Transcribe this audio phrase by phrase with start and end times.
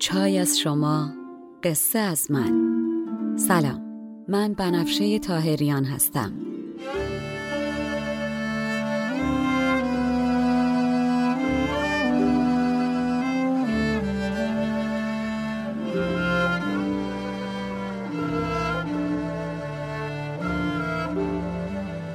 [0.00, 1.10] چای از شما
[1.62, 2.52] قصه از من.
[3.36, 3.80] سلام
[4.28, 6.32] من بنفشه تاهریان هستم.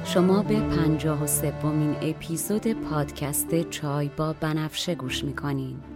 [0.04, 5.95] شما به پنجاه و سومین اپیزود پادکست چای با بنفشه گوش می‌کنین.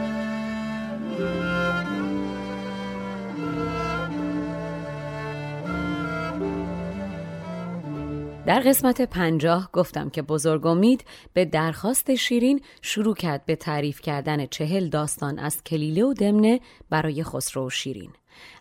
[8.51, 14.45] در قسمت پنجاه گفتم که بزرگ امید به درخواست شیرین شروع کرد به تعریف کردن
[14.45, 18.09] چهل داستان از کلیله و دمنه برای خسرو و شیرین.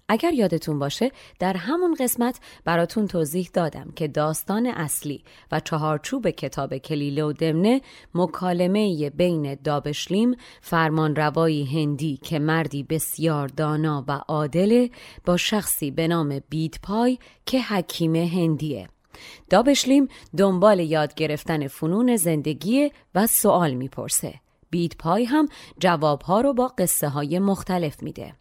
[0.08, 6.78] اگر یادتون باشه در همون قسمت براتون توضیح دادم که داستان اصلی و چهارچوب کتاب
[6.78, 7.80] کلیله و دمنه
[8.14, 14.90] مکالمه بین دابشلیم فرمانروایی هندی که مردی بسیار دانا و عادله
[15.24, 18.88] با شخصی به نام بیدپای که حکیم هندیه
[19.50, 24.34] دابشلیم دنبال یاد گرفتن فنون زندگی و سوال می‌پرسه.
[24.70, 25.48] بیت پای هم
[25.78, 28.34] جوابها رو با قصه های مختلف میده.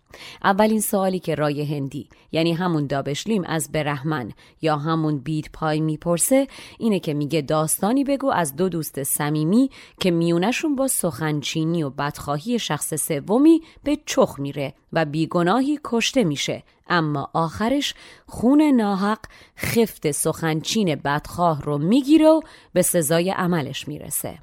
[0.44, 4.32] اولین سوالی که رای هندی یعنی همون دابشلیم از برهمن
[4.62, 6.48] یا همون بیت پای می‌پرسه
[6.80, 9.70] اینه که میگه داستانی بگو از دو دوست صمیمی
[10.00, 16.64] که میونشون با سخنچینی و بدخواهی شخص سومی به چخ میره و بیگناهی کشته میشه
[16.88, 17.94] اما آخرش
[18.28, 19.20] خون ناحق
[19.58, 22.42] خفت سخنچین بدخواه رو می‌گیره و
[22.74, 24.40] به سزای عملش می‌رسه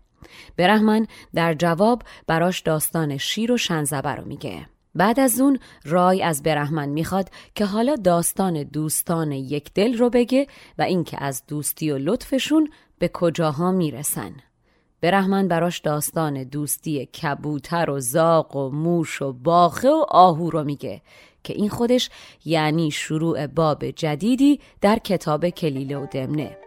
[0.56, 4.66] برهمن در جواب براش داستان شیر و شنزبه رو میگه.
[4.94, 10.46] بعد از اون رای از برهمن می‌خواد که حالا داستان دوستان یک دل رو بگه
[10.78, 14.32] و اینکه از دوستی و لطفشون به کجاها می‌رسن.
[15.00, 21.02] برهمن براش داستان دوستی کبوتر و زاق و موش و باخه و آهو رو میگه
[21.44, 22.10] که این خودش
[22.44, 26.65] یعنی شروع باب جدیدی در کتاب کلیله و دمنه.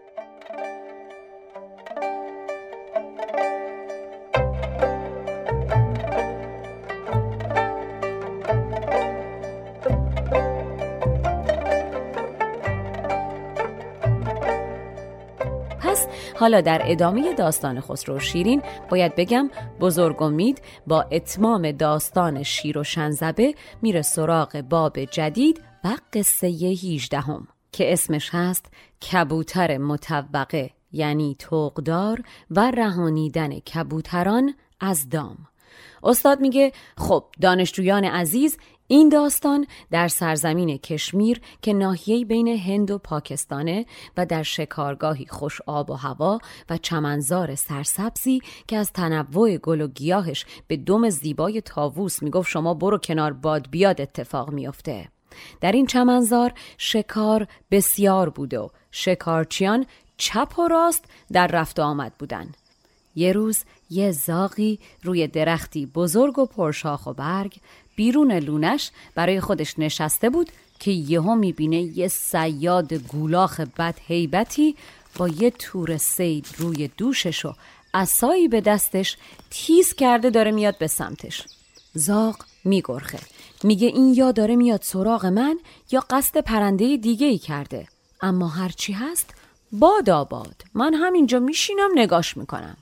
[16.39, 19.49] حالا در ادامه داستان خسرو شیرین باید بگم
[19.79, 27.19] بزرگ امید با اتمام داستان شیر و شنزبه میره سراغ باب جدید و قصه 18
[27.19, 28.65] هم که اسمش هست
[29.11, 35.48] کبوتر متوقه یعنی توقدار و رهانیدن کبوتران از دام.
[36.03, 38.57] استاد میگه خب دانشجویان عزیز
[38.91, 43.85] این داستان در سرزمین کشمیر که ناحیه بین هند و پاکستانه
[44.17, 49.87] و در شکارگاهی خوش آب و هوا و چمنزار سرسبزی که از تنوع گل و
[49.87, 55.09] گیاهش به دم زیبای تاووس می‌گفت شما برو کنار باد بیاد اتفاق میافته.
[55.61, 59.85] در این چمنزار شکار بسیار بود و شکارچیان
[60.17, 62.51] چپ و راست در رفت آمد بودن.
[63.15, 67.57] یه روز یه زاقی روی درختی بزرگ و پرشاخ و برگ
[67.95, 70.49] بیرون لونش برای خودش نشسته بود
[70.79, 74.75] که یهو می‌بینه یه سیاد گولاخ بد هیبتی
[75.17, 77.53] با یه تور سید روی دوشش و
[77.93, 79.17] اسایی به دستش
[79.49, 81.43] تیز کرده داره میاد به سمتش.
[81.93, 83.19] زاق میگرخه.
[83.63, 85.59] میگه این یا داره میاد سراغ من
[85.91, 87.87] یا قصد پرنده دیگه ای کرده.
[88.21, 89.33] اما هرچی هست
[89.71, 90.63] باد آباد.
[90.73, 92.77] من همینجا میشینم نگاش می‌کنم.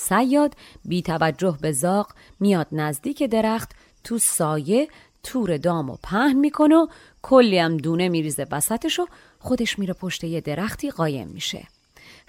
[0.00, 0.54] سیاد
[0.84, 3.70] بی توجه به زاق میاد نزدیک درخت
[4.04, 4.88] تو سایه
[5.22, 6.86] تور دام و پهن می‌کنه و
[7.22, 9.06] کلی هم دونه میریزه وسطش و
[9.38, 11.66] خودش میره پشت یه درختی قایم میشه.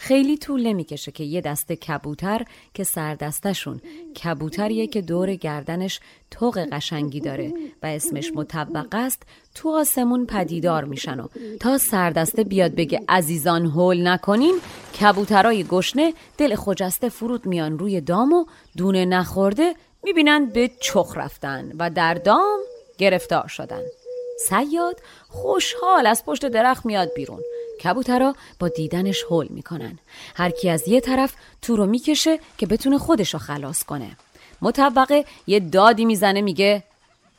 [0.02, 3.82] خیلی طول نمی‌کشه که یه دسته کبوتر که سردستشون
[4.24, 6.00] کبوتریه که دور گردنش
[6.32, 7.54] توق قشنگی داره
[7.84, 9.24] و اسمش مطبق است.
[9.56, 11.28] تو آسمون پدیدار میشن و
[11.60, 14.60] تا سردسته بیاد بگه عزیزان هول نکنین
[15.02, 18.46] کبوترای گشنه دل خجسته فرود میان روی دام و
[18.78, 22.60] دونه نخورده می‌بینن به چخ رفتن و در دام
[22.98, 23.82] گرفتار شدن.
[24.48, 27.40] سیاد خوشحال از پشت درخت میاد بیرون.
[27.84, 30.00] کبوترا با دیدنش هول می‌کنن.
[30.36, 34.18] هر کی از یه طرف تو رو می‌کشه که بتونه خودشو خلاص کنه.
[34.62, 36.84] مطبقه یه دادی می‌زنه میگه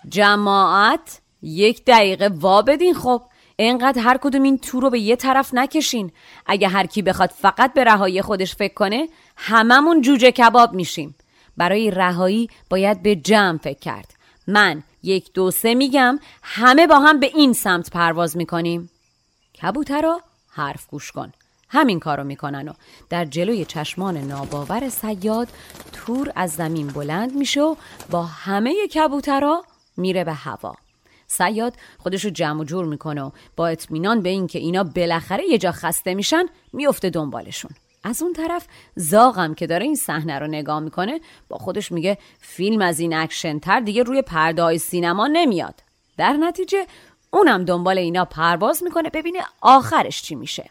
[0.09, 3.23] جماعت یک دقیقه وا بدین خب.
[3.59, 6.13] انقدر هر کدوم این تو رو به یه طرف نکشین.
[6.47, 11.15] اگه هر کی بخواد فقط به رهایی خودش فکر کنه هممون جوجه کباب میشیم.
[11.57, 14.15] برای رهایی باید به جمع فکر کرد.
[14.47, 18.91] من یک دو سه میگم همه با هم به این سمت پرواز می‌کنیم.
[19.63, 21.33] کبوترا حرف گوش کن.
[21.69, 22.73] همین کارو می‌کنن و
[23.11, 25.49] در جلوی چشمان ناباور سیاد
[25.93, 27.75] تور از زمین بلند میشه و
[28.11, 29.65] با همه کبوترا
[29.97, 30.75] میره به هوا.
[31.27, 35.73] سیاد خودشو جمع و جور می‌کنه و با اطمینان به اینکه اینا بالاخره یه جا
[35.73, 37.71] خسته میشن میفته دنبالشون.
[38.05, 42.83] از اون طرف زاغم که داره این صحنه رو نگاه می‌کنه با خودش میگه فیلم
[42.83, 45.83] از این اکشن تر دیگه روی پرده سینما نمیاد.
[46.17, 46.87] در نتیجه
[47.31, 50.71] اونم دنبال اینا پرواز می‌کنه ببینه آخرش چی میشه.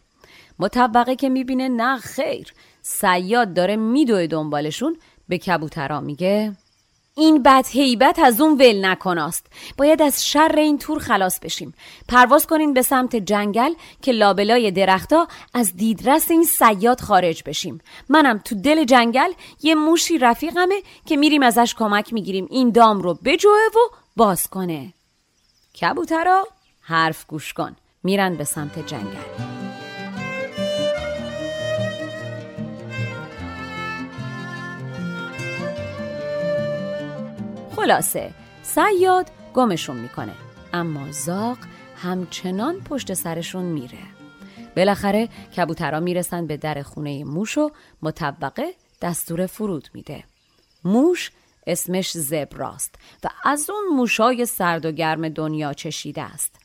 [0.59, 2.53] مطوقه که می‌بینه نه خیر.
[2.81, 4.97] صیاد داره میدوه دنبالشون.
[5.29, 6.55] به کبوترا میگه
[7.15, 9.45] این بد هیبت از اون ول نکن هاست.
[9.77, 11.73] باید از شر این تور خلاص بشیم.
[12.07, 17.81] پرواز کنین به سمت جنگل که لابلای درختها از دیدرس این سیاد خارج بشیم.
[18.09, 19.31] منم تو دل جنگل
[19.63, 22.47] یه موشی رفیقمه که میریم ازش کمک می‌گیریم.
[22.49, 24.93] این دام رو بجوه و باز کنه.
[25.75, 26.47] کبوترا
[26.81, 27.75] حرف گوش کن.
[28.03, 29.49] میرن به سمت جنگل.
[37.75, 38.33] خلاصه
[38.63, 40.33] سیاد گمشون می‌کنه
[40.73, 41.57] اما زاق
[41.97, 43.97] همچنان پشت سرشون میره.
[44.75, 47.71] بالاخره کبوترا می‌رسن به در خونه موش و
[48.01, 50.23] مطبقه دستور فرود میده.
[50.83, 51.31] موش
[51.71, 56.55] اسمش زبراست و از اون موشای سرد و گرم دنیا چشیده است.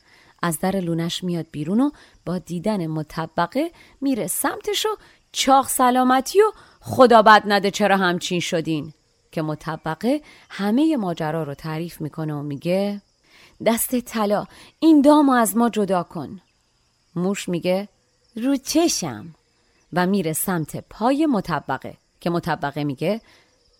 [0.41, 1.89] از در لونش میاد بیرون و
[2.25, 3.71] با دیدن مطبقه
[4.01, 4.89] میره سمتش و
[5.31, 8.93] چاق سلامتی و خدا بد نده چرا همچین شدین؟
[9.31, 13.01] که مطبقه همه ماجرا رو تعریف می‌کنه و میگه
[13.65, 14.45] دست طلا
[14.79, 16.41] این دامو از ما جدا کن.
[17.15, 17.87] موش میگه
[18.35, 19.35] رو چشم.
[19.93, 23.21] و میره سمت پای مطبقه که مطبقه میگه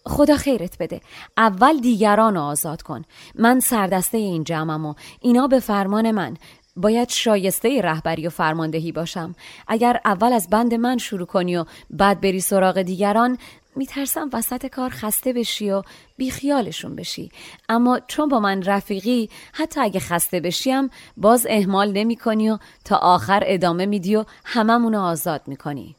[0.08, 1.02] خدا خیرت بده.
[1.38, 3.06] اول دیگران رو آزاد کن.
[3.36, 6.38] من سردسته این جمعم و اینا به فرمان من.
[6.76, 9.36] باید شایسته رهبری و فرماندهی باشم.
[9.68, 13.38] اگر اول از بند من شروع کنی و بعد بری سراغ دیگران
[13.76, 15.84] میترسم وسط کار خسته بشی و
[16.18, 17.32] بیخیالشون بشی.
[17.70, 22.96] اما چون با من رفیقی حتی اگه خسته بشیم باز اهمال نمی کنی و تا
[22.96, 25.96] آخر ادامه میدی و هممونو آزاد می‌کنی.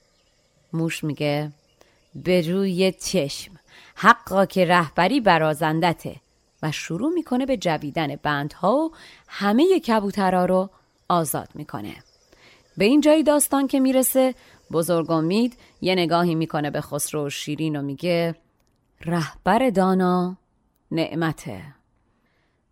[0.73, 1.53] موش میگه
[2.15, 3.56] به روی چشم.
[3.99, 6.17] حقا که رهبری برازندته
[6.63, 8.93] و شروع می‌کنه به جویدن بندها و
[9.29, 10.71] همه کبوترها رو
[11.09, 11.95] آزاد می‌کنه.
[12.77, 14.35] به این جای داستان که می‌رسه
[14.73, 18.35] بزرگ امید یه نگاهی می‌کنه به خسرو و شیرین و میگه
[19.05, 20.37] رهبر دانا
[20.91, 21.63] نعمته.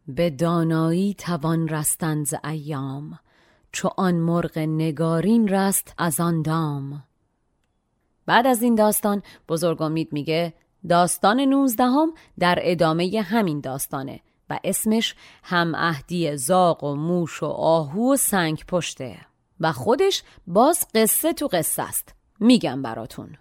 [0.08, 3.18] به دانایی توان رستن ز ایام
[3.72, 7.04] چو آن مرغ نگارین رست از آن دام.
[8.26, 10.54] بعد از این داستان بزرگ امید میگه
[10.88, 18.12] داستان نوزدهم در ادامه همین داستانه و اسمش هم اهدی زاق و موش و آهو
[18.12, 19.16] و سنگ پشته
[19.60, 22.14] و خودش باز قصه تو قصه است.
[22.40, 23.36] میگم براتون.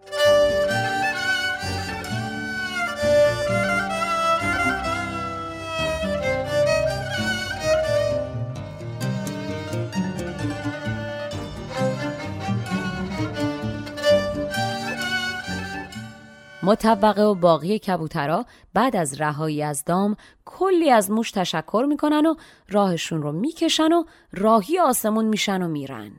[16.65, 20.15] مطبقه و باقی کبوترا بعد از رهایی از دام
[20.45, 22.35] کلی از موش تشکر می‌کنن و
[22.69, 26.11] راهشون رو می‌کشن و راهی آسمون میشن و میرن.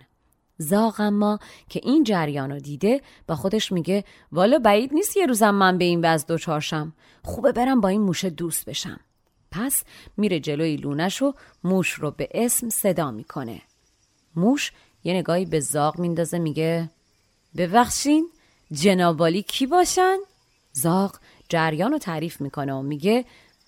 [0.58, 5.50] زاغ اما که این جریان رو دیده با خودش میگه والا بعید نیست یه روزم
[5.50, 9.00] من به این وز دوچارشم خوبه برم با این موشه دوست بشم
[9.50, 9.84] پس
[10.16, 11.34] میره جلوی لونش و
[11.64, 13.62] موش رو به اسم صدا می‌کنه
[14.36, 14.72] موش
[15.04, 16.90] یه نگاهی به زاغ میندازه میگه
[17.56, 18.28] ببخشین
[18.72, 20.16] جنابالی کی باشن؟
[20.74, 21.16] زاغ
[21.48, 23.24] جریان رو تعریف می‌کنه و میگه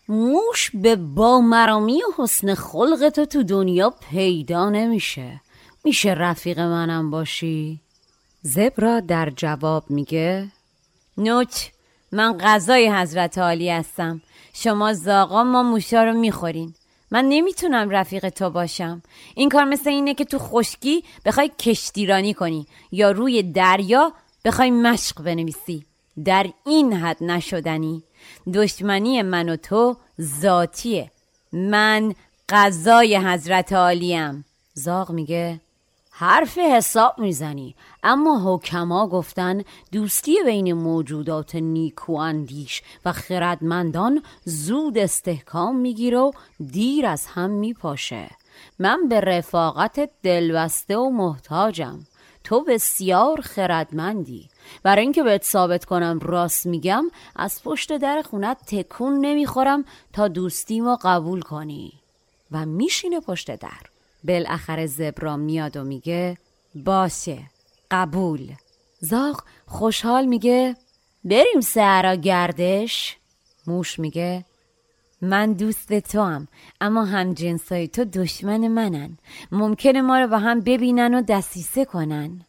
[0.09, 5.41] موش به با مرامی و حسن خلق تو تو دنیا پیدا نمیشه.
[5.85, 7.81] میشه رفیق منم باشی؟
[8.43, 10.49] زبرا در جواب میگه
[11.19, 11.67] نوچ
[12.13, 14.23] من غذای حضرت عالی هستم.
[14.53, 16.75] شما زاغا ما موشا رو می‌خورین.
[17.11, 19.03] من نمی‌تونم رفیق تو باشم.
[19.35, 24.13] این کار مثل اینه که تو خشکی بخوای کشتیرانی کنی یا روی دریا
[24.45, 25.87] بخوای مشق بنویسی.
[26.25, 28.03] در این حد نشدنی.
[28.55, 31.11] دشمنی من و تو ذاتیه.
[31.53, 32.15] من
[32.49, 34.45] قضای حضرت عالیم.
[34.75, 35.61] زاغ میگه
[36.11, 37.75] حرف حساب می‌زنی.
[38.03, 46.33] اما حکما گفتن دوستی بین موجودات نیکو اندیش و خردمندان زود استحکام می‌گیره و
[46.73, 48.31] دیر از هم میپاشه.
[48.79, 51.99] من به رفاقت دلبسته و محتاجم.
[52.45, 54.49] تو بسیار خردمندی.
[54.83, 57.05] برای اینکه بهت ثابت کنم راست میگم
[57.37, 61.93] از پشت در خونت تکون نمی‌خورم تا دوستیمو قبول کنی.
[62.51, 63.81] و میشینه پشت در.
[64.25, 66.39] بالاخره زبرا میاد و میگه
[66.75, 67.39] باشه
[67.91, 68.53] قبول.
[69.01, 70.77] زاغ خوشحال میگه
[71.25, 73.17] بریم سهرا گردش.
[73.67, 74.45] موش میگه
[75.23, 76.49] من دوست تو هم
[76.81, 79.19] اما هم جنسای تو دشمن منن.
[79.53, 82.41] ممکنه ما رو با هم ببینن و دستیسه کنن.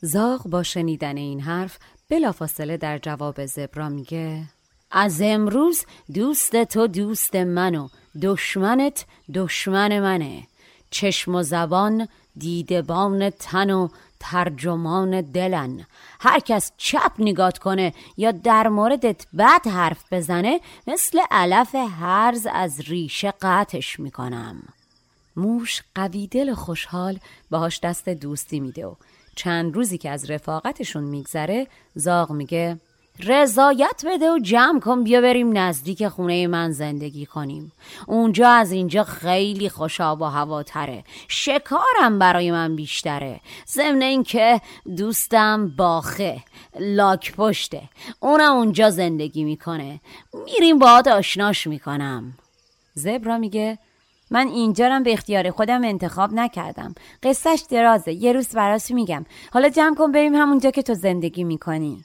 [0.00, 1.78] زاغ با شنیدن این حرف
[2.08, 4.42] بلافاصله در جواب زبرا میگه
[4.90, 7.88] از امروز دوست تو دوست منو
[8.22, 10.46] دشمنت دشمن منه.
[10.90, 13.88] چشم و زبان دیدبان تن و
[14.20, 15.86] ترجمان دلن.
[16.20, 22.80] هر کس چپ نگات کنه یا در موردت بد حرف بزنه مثل علف هرز از
[22.80, 24.62] ریشه قطعش می‌کنم.
[25.36, 27.18] موش قوی دل خوشحال
[27.50, 28.94] باهاش دست دوستی میده و
[29.40, 32.80] چند روزی که از رفاقتشون میگذره زاغ میگه
[33.26, 37.72] رضایت بده و جمع کن بیا بریم نزدیک خونه من زندگی کنیم.
[38.06, 43.40] اونجا از اینجا خیلی خوشاب و هواتره شکارم برای من بیشتره.
[43.68, 44.60] ضمن اینکه
[44.96, 46.42] دوستم باخه
[46.80, 47.82] لاک پشته.
[48.20, 50.00] اونم اونجا زندگی می‌کنه.
[50.44, 52.34] میریم باهات آشناش می‌کنم.
[52.94, 53.78] زبرا میگه
[54.30, 56.94] من اینجا به اختیار خودم انتخاب نکردم.
[57.22, 58.12] قصهش درازه.
[58.12, 59.24] یه روز براش میگم.
[59.52, 62.04] حالا جمع کن بریم همونجا که تو زندگی می‌کنی.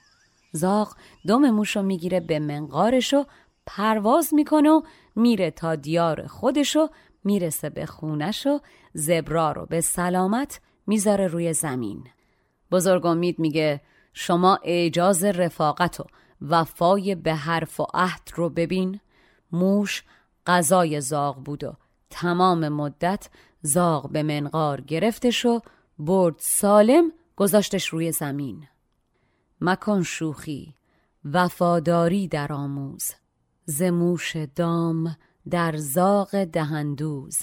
[0.51, 0.95] زاغ
[1.27, 3.25] دم موش رو می‌گیره به منقارش و
[3.65, 4.81] پرواز می‌کنه و
[5.15, 6.89] میره تا دیار خودش و
[7.23, 8.59] می‌رسه به خونش و
[8.93, 12.03] زبرا رو به سلامت می‌ذاره روی زمین.
[12.71, 13.81] بزرگ امید میگه
[14.13, 16.03] شما اجاز رفاقت و
[16.41, 18.99] وفای به حرف و عهد رو ببین.
[19.51, 20.03] موش
[20.47, 21.73] غذای زاغ بود و
[22.15, 23.29] تمام مدت
[23.61, 25.61] زاغ به منقار گرفتش و
[25.99, 28.67] برد سالم گذاشتش روی زمین.
[29.61, 30.75] مکان شوخی
[31.25, 33.11] وفاداری در آموز
[33.65, 35.17] زموش دام
[35.49, 37.41] در زاغ دهندوز.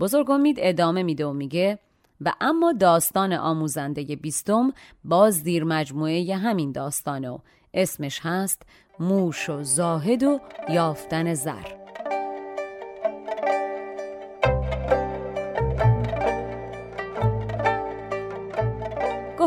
[0.00, 1.78] بزرگ امید ادامه میده و میگه
[2.20, 4.72] و اما داستان آموزنده بیستم
[5.04, 7.38] باز دیر مجموعه همین داستانه و
[7.74, 8.62] اسمش هست
[9.00, 11.87] موش و زاهد و یافتن زر.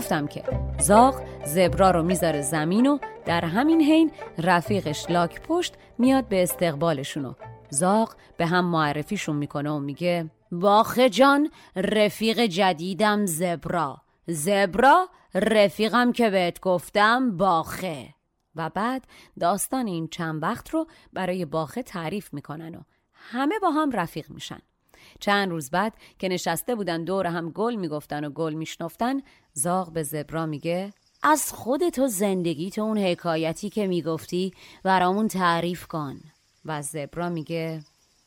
[0.01, 0.43] گفتم که
[0.79, 7.25] زاغ زبرا رو می‌ذاره زمین و در همین حین رفیقش لاک پشت میاد به استقبالشون
[7.25, 7.33] و
[7.69, 14.01] زاغ به هم معرفیشون می‌کنه و میگه باخه جان رفیق جدیدم زبرا.
[14.27, 18.13] زبرا رفیقم که بهت گفتم باخه.
[18.55, 19.07] و بعد
[19.39, 22.81] داستان این چند وقت رو برای باخه تعریف می‌کنن و
[23.13, 24.59] همه با هم رفیق میشن.
[25.19, 29.21] چند روز بعد که نشسته بودن دور هم گل می‌گفتن و گل میشنفتن
[29.53, 30.93] زاغ به زبرا میگه
[31.23, 34.53] از خودت و زندگی تو اون حکایتی که می‌گفتی
[34.83, 36.19] برامون تعریف کن.
[36.65, 37.83] و زبرا میگه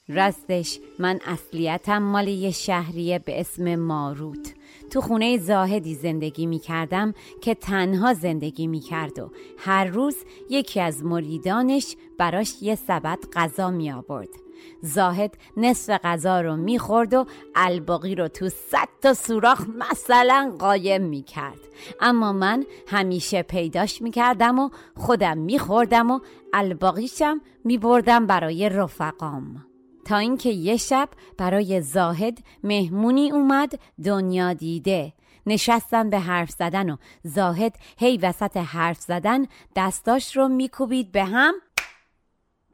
[0.09, 4.54] راستش من اصلیتم مال یه شهریه به اسم ماروت.
[4.90, 10.16] تو خونه زاهدی زندگی می کردم که تنها زندگی می کرد و هر روز
[10.50, 14.44] یکی از مریدانش براش یه سبد غذا می آورد
[14.83, 21.61] زاهد نصف غذا رو می‌خورد و الباقی رو تو صد تا سوراخ مثلا قایم می‌کرد.
[22.00, 26.21] اما من همیشه پیداش می‌کردم و خودم میخوردم و
[26.52, 29.66] الباقیشم میبردم برای رفقام.
[30.04, 35.12] تا اینکه یه شب برای زاهد مهمونی اومد دنیا دیده.
[35.47, 41.54] نشستن به حرف زدن و زاهد هی وسط حرف زدن دستاش رو میکوبید به هم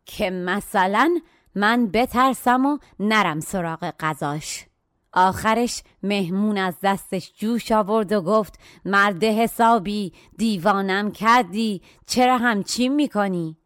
[0.07, 1.21] که مثلا
[1.55, 4.67] من بترسم و نرم سراغ غذاش.
[5.13, 13.57] آخرش مهمون از دستش جوش آورد و گفت مرد حسابی دیوانم کردی چرا همچین می‌کنی؟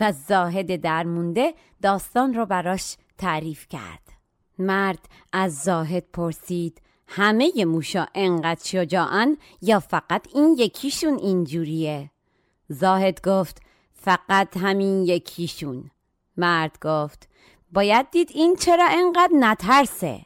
[0.00, 4.02] و زاهد درمونده داستان رو براش تعریف کرد.
[4.58, 12.10] مرد از زاهد پرسید همه موشا انقدر شجاعن یا فقط این یکیشون اینجوریه؟
[12.68, 15.90] زاهد گفت فقط همین یکیشون.
[16.36, 17.28] مرد گفت
[17.72, 20.20] باید دید این چرا انقدر نترسه.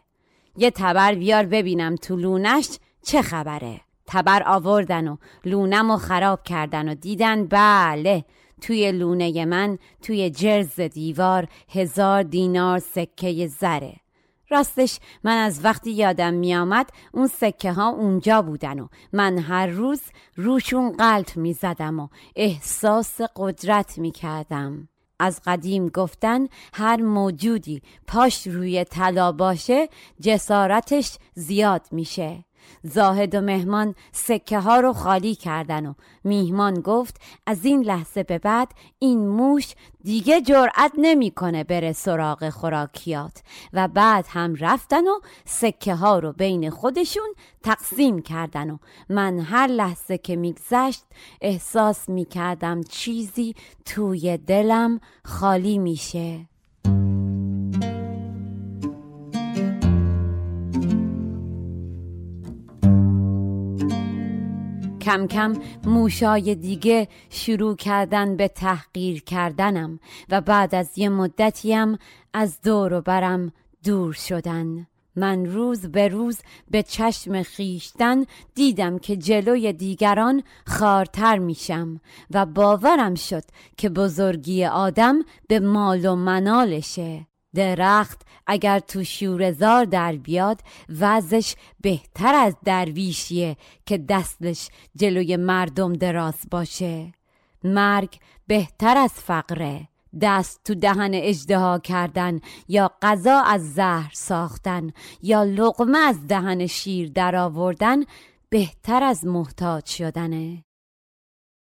[0.56, 2.68] یه تبر بیار ببینم تو لونش
[3.02, 3.80] چه خبره.
[4.06, 8.24] تبر آوردن و لونم و خراب کردن و دیدن بله
[8.60, 13.96] توی لونه من توی جرز دیوار هزار دینار سکه زره.
[14.48, 20.02] راستش من از وقتی یادم میآمد اون سکه ها اونجا بودن و من هر روز
[20.36, 24.88] روشون قلط می زدم و احساس قدرت می کردم.
[25.18, 29.88] از قدیم گفتن هر موجودی پاش روی طلا باشه
[30.20, 32.45] جسارتش زیاد میشه.
[32.82, 35.94] زاهد و مهمان سکه ها رو خالی کردن و
[36.24, 38.68] میهمان گفت از این لحظه به بعد
[38.98, 46.18] این موش دیگه جرأت نمی‌کنه بره سراغ خوراکیات و بعد هم رفتن و سکه ها
[46.18, 51.04] رو بین خودشون تقسیم کردن و من هر لحظه که میگذشت
[51.40, 56.46] احساس می‌کردم چیزی توی دلم خالی میشه.
[65.06, 71.98] کم کم موشای دیگه شروع کردن به تحقیر کردنم و بعد از یه مدتیم
[72.32, 73.52] از دور و برم
[73.84, 74.86] دور شدن.
[75.16, 76.38] من روز به روز
[76.70, 83.44] به چشم خیشتن دیدم که جلوی دیگران خارتر میشم و باورم شد
[83.76, 87.26] که بزرگی آدم به مال و منالشه.
[87.54, 93.56] درخت اگر تو شورزار در بیاد وزش بهتر از درویشیه
[93.86, 97.12] که دستش جلوی مردم دراز باشه.
[97.64, 99.88] مرگ بهتر از فقره.
[100.20, 104.90] دست تو دهن اجدها کردن یا غذا از زهر ساختن
[105.22, 108.04] یا لقمه از دهن شیر درآوردن
[108.48, 110.65] بهتر از محتاج شدنه.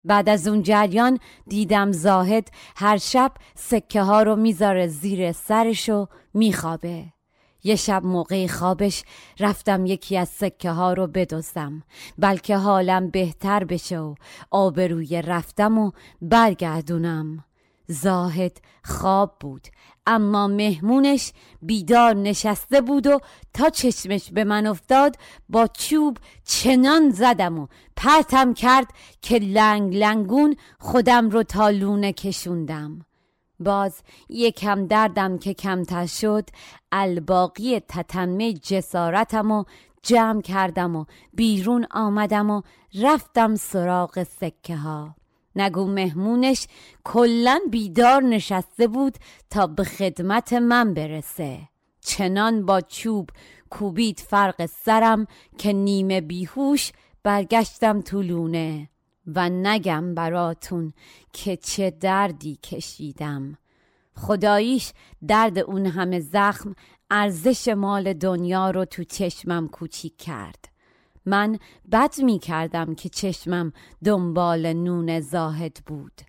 [0.06, 6.08] بعد از اون جریان دیدم زاهد هر شب سکه ها رو می‌ذاره زیر سرش و
[6.34, 7.06] میخوابه.
[7.64, 9.04] یه شب موقع خوابش
[9.40, 11.84] رفتم یکی از سکه ها رو بدزدم
[12.18, 14.16] بلکه حالم بهتر بشه و
[14.52, 15.92] آبروی رفتم و
[16.22, 17.44] برگردونم.
[17.88, 19.68] زاهد خواب بود
[20.08, 23.20] اما مهمونش بیدار نشسته بود و
[23.54, 25.16] تا چشمش به من افتاد
[25.50, 28.88] با چوب چنان زدم و پرتم کرد
[29.22, 33.06] که لنگ لنگون خودم رو تا لونه کشوندم.
[33.60, 36.50] باز یکم دردم که کمتر شد
[36.92, 39.64] الباقی تتمه جسارتم و
[40.04, 42.62] جمع کردم و بیرون آمدم و
[43.02, 45.16] رفتم سراغ سکه ها
[45.56, 46.68] نگو مهمونش
[47.04, 49.16] کلا بیدار نشسته بود
[49.50, 51.60] تا به خدمت من برسه.
[52.02, 53.30] چنان با چوب
[53.70, 56.92] کوبید فرق سرم که نیمه بیهوش
[57.24, 58.90] برگشتم طولونه
[59.28, 60.94] و نگم براتون
[61.34, 63.58] که چه دردی کشیدم.
[64.16, 64.92] خداییش
[65.28, 66.76] درد اون همه زخم
[67.10, 70.75] ارزش مال دنیا رو تو چشمم کوچیک کرد.
[71.26, 71.60] من
[71.92, 76.22] بد می کردم که چشمم دنبال نون زاهد بود.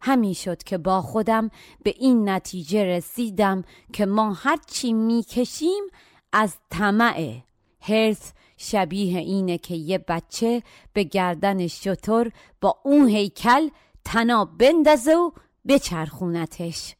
[0.00, 1.50] همین شد که با خودم
[1.82, 5.84] به این نتیجه رسیدم که ما هرچی می‌کشیم
[6.32, 7.36] از طمع
[7.80, 13.68] هرس شبیه اینه که یه بچه به گردن شطور با اون هیکل
[14.04, 15.30] تنا بندازه و
[15.68, 16.94] بچرخونتش.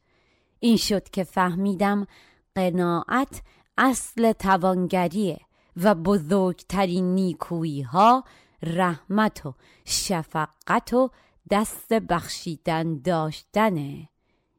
[0.59, 2.07] این شد که فهمیدم
[2.55, 3.41] قناعت
[3.77, 5.39] اصل توانگریه.
[5.77, 8.23] و بزرگترین نیکویی ها
[8.63, 9.53] رحمت و
[9.85, 11.09] شفقت و
[11.51, 14.09] دست بخشیدن داشتنه.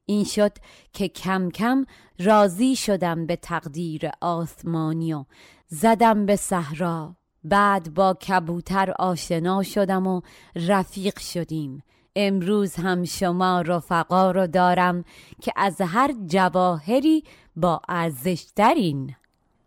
[0.07, 0.53] این شد
[0.93, 1.85] که کم کم
[2.19, 5.25] راضی شدم به تقدیر آسمانی و
[5.69, 7.17] زدم به صحرا.
[7.45, 10.21] بعد با کبوتر آشنا شدم و
[10.57, 11.83] رفیق شدیم.
[12.17, 15.05] امروز هم شما رفقا رو دارم
[15.43, 17.25] که از هر جواهری
[17.57, 19.15] با ارزش ترین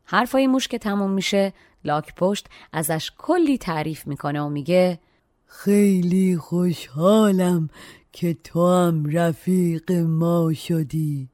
[0.06, 1.54] حرفای موش که تموم میشه
[1.86, 5.00] لاک پشت ازش کلی تعریف می‌کنه و میگه
[5.46, 7.70] خیلی خوشحالم
[8.12, 11.30] که تو هم رفیق ما شدی.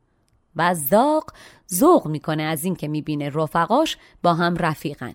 [0.55, 1.33] و زاق
[1.73, 5.13] ذوق می‌کنه از اینکه می‌بینه رفقاش با هم رفیقن.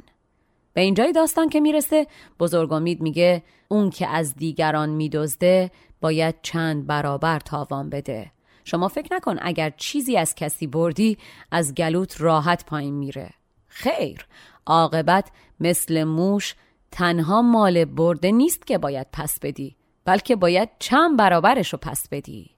[0.74, 2.06] به اینجای داستان که می‌رسه
[2.40, 8.30] بزرگ امید میگه اون که از دیگران میدزده باید چند برابر تاوان بده.
[8.64, 11.18] شما فکر نکن اگر چیزی از کسی بردی
[11.50, 13.30] از گلوت راحت پایین میره.
[13.76, 14.26] خیر.
[14.66, 16.54] عاقبت مثل موش
[16.90, 22.50] تنها مال برده نیست که باید پس بدی بلکه باید چند برابرش رو پس بدی.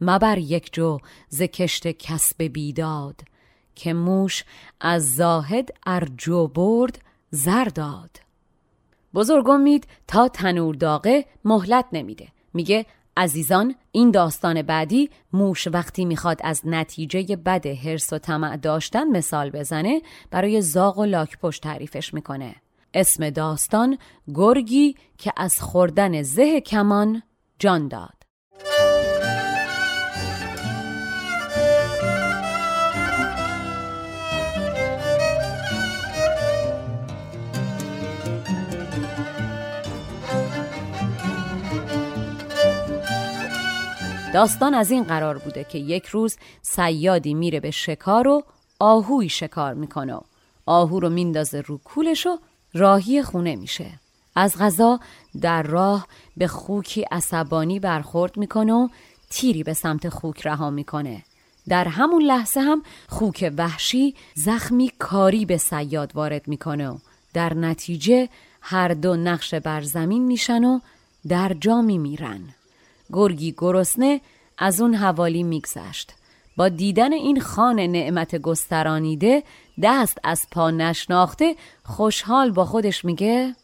[0.00, 0.98] مبر یک جو
[1.28, 3.20] ز کشت کسب بیداد
[3.74, 4.44] که موش
[4.80, 6.98] از زاهد ارجو برد
[7.30, 8.16] زر داد.
[9.14, 16.40] بزرگ امید تا تنور داغه مهلت نمیده میگه عزیزان این داستان بعدی موش وقتی می‌خواد
[16.44, 22.14] از نتیجه بد هرس و طمع داشتن مثال بزنه برای زاغ و لاک پشت تعریفش
[22.14, 22.54] می‌کنه.
[22.94, 23.98] اسم داستان
[24.34, 27.22] گرگی که از خوردن زه کمان
[27.58, 28.15] جان داد.
[44.36, 48.44] داستان از این قرار بوده که یک روز سیادی میره به شکار و
[48.78, 50.20] آهوی شکار می‌کنه
[50.66, 52.38] آهو رو میندازه رو کولش و
[52.74, 53.90] راهی خونه میشه.
[54.34, 55.00] از غذا
[55.40, 58.88] در راه به خوکی عصبانی برخورد می‌کنه و
[59.30, 61.22] تیری به سمت خوک رها می‌کنه.
[61.68, 66.98] در همون لحظه هم خوک وحشی زخمی کاری به سیاد وارد می‌کنه و
[67.34, 68.28] در نتیجه
[68.60, 70.80] هر دو نقش بر زمین میشن و
[71.28, 72.40] در جا میمیرن
[73.12, 74.20] گرگی گرسنه
[74.58, 76.12] از اون حوالی میگذشت.
[76.56, 79.42] با دیدن این خان نعمت گسترانیده
[79.82, 83.54] دست از پا نشناخته خوشحال با خودش میگه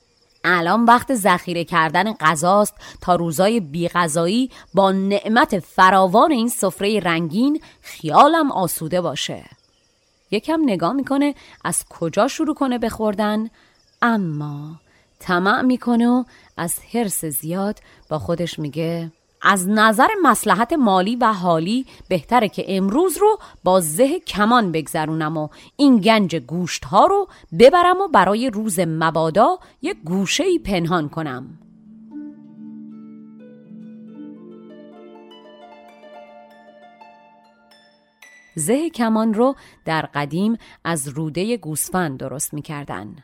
[0.44, 8.52] الان وقت ذخیره کردن غذاست تا روزای بیغذایی با نعمت فراوان این سفره رنگین خیالم
[8.52, 9.44] آسوده باشه.
[10.30, 13.50] یکم نگاه می‌کنه از کجا شروع کنه بخوردن
[14.02, 14.80] اما
[15.18, 16.24] طمع می‌کنه و
[16.56, 17.78] از حرس زیاد
[18.08, 24.20] با خودش میگه از نظر مسلحت مالی و حالی بهتره که امروز رو با زه
[24.20, 27.28] کمان بگذرونم و این گنج گوشت ها رو
[27.58, 31.58] ببرم و برای روز مبادا یک گوشه ای پنهان کنم
[38.54, 43.16] زه کمان رو در قدیم از روده گوسفند درست می‌کردن.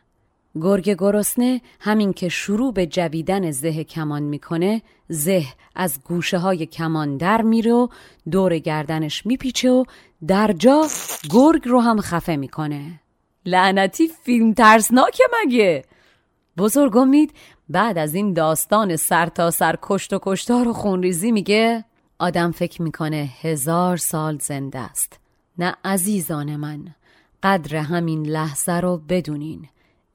[0.55, 7.17] گرگ گرسنه همین که شروع به جویدن زه کمان می‌کنه زه از گوشه های کمان
[7.17, 7.87] در میره و
[8.31, 9.83] دور گردنش میپیچه و
[10.27, 10.87] در جا
[11.29, 12.99] گرگ رو هم خفه می‌کنه.
[13.45, 15.83] لعنتی فیلم ترسناکه مگه؟
[16.57, 17.33] بزرگ امید
[17.69, 21.85] بعد از این داستان سر تا سر کشت و کشتار و خونریزی میگه
[22.19, 25.19] آدم فکر می‌کنه هزار سال زنده است.
[25.57, 26.95] نه عزیزان من
[27.43, 29.67] قدر همین لحظه رو بدونین.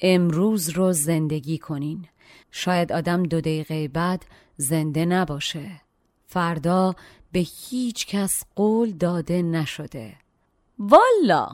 [0.07, 2.07] امروز رو زندگی کنین.
[2.51, 4.25] شاید آدم دو دقیقه بعد
[4.57, 5.81] زنده نباشه.
[6.27, 6.95] فردا
[7.33, 10.15] به هیچ کس قول داده نشده.
[10.79, 11.49] والا!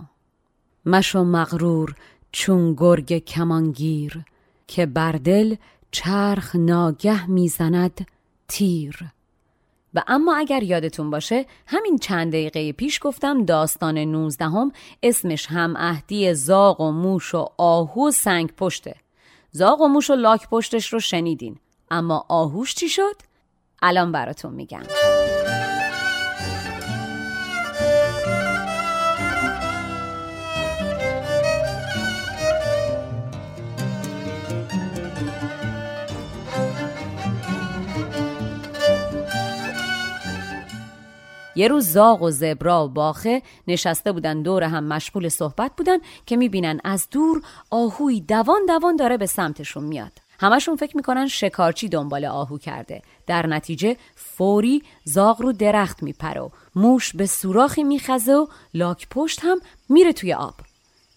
[0.87, 1.95] مشو مغرور
[2.33, 4.25] چون گرگ کمانگیر
[4.67, 5.57] که بر دل
[5.91, 8.07] چرخ ناگه می‌زند
[8.49, 9.11] تیر.
[9.95, 14.73] و اما اگر یادتون باشه همین چند دقیقه پیش گفتم داستان نوزدهم
[15.03, 18.95] اسمش هم اهدی زاغ و موش و آهو سنگ پشته.
[19.51, 21.59] زاغ و موش و لاک پشتش رو شنیدین.
[21.91, 23.17] اما آهوش چی شد؟
[23.83, 24.83] الان براتون میگم.
[41.57, 46.37] یه روز زاغ و زبرا و باخه نشسته بودن دور هم مشغول صحبت بودن که
[46.37, 50.13] می‌بینن از دور آهوی دوان دوان داره به سمتشون میاد.
[50.41, 53.03] همشون فکر می‌کنن شکارچی دنبال آهو کرده.
[53.27, 59.41] در نتیجه فوری زاغ رو درخت میپره و موش به سوراخی میخزه و لاک پشت
[59.43, 60.55] هم میره توی آب.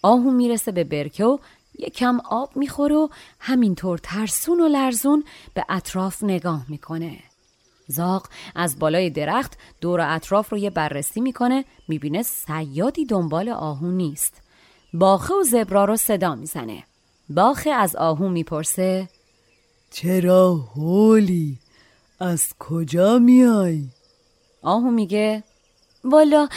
[0.01, 1.37] آهو می‌رسه به برکه و
[1.79, 3.07] یکم آب می‌خوره و
[3.39, 7.19] همینطور ترسون و لرزون به اطراف نگاه می‌کنه.
[7.87, 14.41] زاق از بالای درخت دور اطراف رو یه بررسی می‌کنه می‌بینه سیادی دنبال آهو نیست.
[14.93, 16.83] باخه و زبرا رو صدا می‌زنه.
[17.29, 19.09] باخه از آهو می‌پرسه
[19.91, 21.59] چرا هولی؟
[22.19, 23.85] از کجا میای؟
[24.61, 25.43] آهو میگه
[26.03, 26.47] والا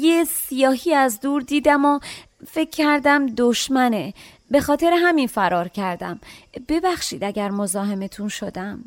[0.00, 1.98] یه سیاهی از دور دیدم و
[2.46, 4.14] فکر کردم دشمنه.
[4.50, 6.20] به خاطر همین فرار کردم.
[6.68, 8.84] ببخشید اگر مزاحمتون شدم.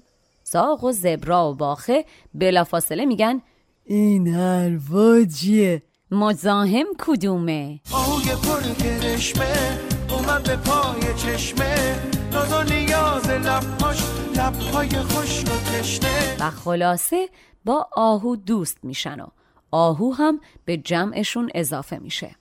[0.48, 3.42] زاغ و زبرا و باخه بلافاصله میگن
[3.86, 5.82] این حرفا چیه؟
[6.12, 9.80] مزاحم کدومه؟ آهوی پر کرشمه
[10.10, 12.00] اومد به پای چشمه
[12.32, 14.04] ناز و نیاز لبهاش
[14.36, 17.30] لبهای خوش و تشنه و خلاصه
[17.66, 19.28] با آهو دوست میشن و
[19.72, 22.36] آهو هم به جمعشون اضافه میشه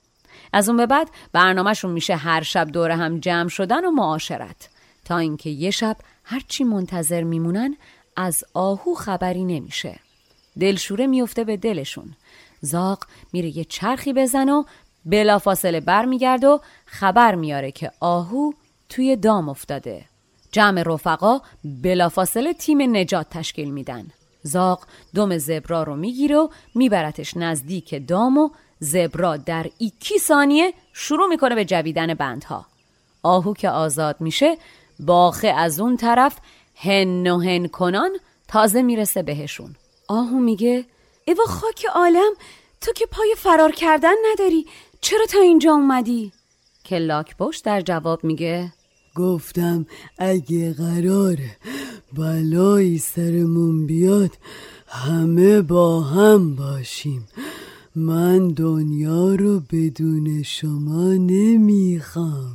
[0.53, 4.69] از اون به بعد برنامهشون میشه هر شب دور هم جمع شدن و معاشرت
[5.05, 7.77] تا اینکه یه شب هرچی منتظر میمونن
[8.17, 9.99] از آهو خبری نمیشه.
[10.61, 12.17] دلشوره میفته به دلشون.
[12.61, 14.65] زاق میره یه چرخی بزن و
[15.05, 18.53] بلافاصله برمیگرد و خبر میاره که آهو
[18.89, 20.05] توی دام افتاده.
[20.53, 24.07] جمع رفقا بلافاصله تیم نجات تشکیل میدن.
[24.43, 31.29] زاق دم زبرا رو می‌گیره و میبرتش نزدیک دام و زبرا در ایکی ثانیه شروع
[31.29, 32.67] می‌کنه به جویدن بندها.
[33.23, 34.57] آهو که آزاد میشه
[35.01, 36.37] باخه از اون طرف
[36.75, 38.11] هن و هن کنان
[38.49, 39.77] تازه می‌رسه بهشون.
[40.09, 40.85] آهو میگه
[41.25, 42.33] ایوا خاک عالم
[42.81, 44.67] تو که پای فرار کردن نداری
[45.01, 46.33] چرا تا اینجا اومدی؟
[46.85, 47.23] که
[47.65, 48.73] در جواب میگه
[49.15, 49.87] گفتم
[50.19, 51.57] اگه قراره
[52.13, 54.31] بلایی سرمون بیاد
[54.87, 57.29] همه با هم باشیم.
[57.97, 62.55] من دنیا رو بدون شما نمی‌خوام.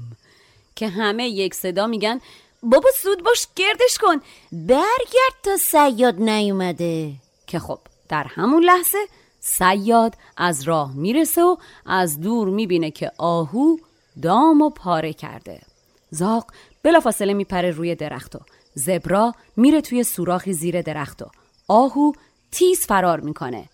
[0.75, 2.19] که همه یک صدا میگن
[2.63, 4.21] بابا سود باش گردش کن.
[4.51, 7.13] برگرد تا سیاد نیومده.
[7.47, 8.97] که خب در همون لحظه
[9.39, 13.77] سیاد از راه می‌رسه و از دور می‌بینه که آهو
[14.21, 15.61] دام و پاره کرده.
[16.09, 16.51] زاق
[16.83, 18.39] بلافاصله میپره روی درخت و
[18.73, 21.25] زبرا میره توی سوراخی زیر درخت و
[21.67, 22.11] آهو
[22.51, 23.69] تیز فرار می‌کنه.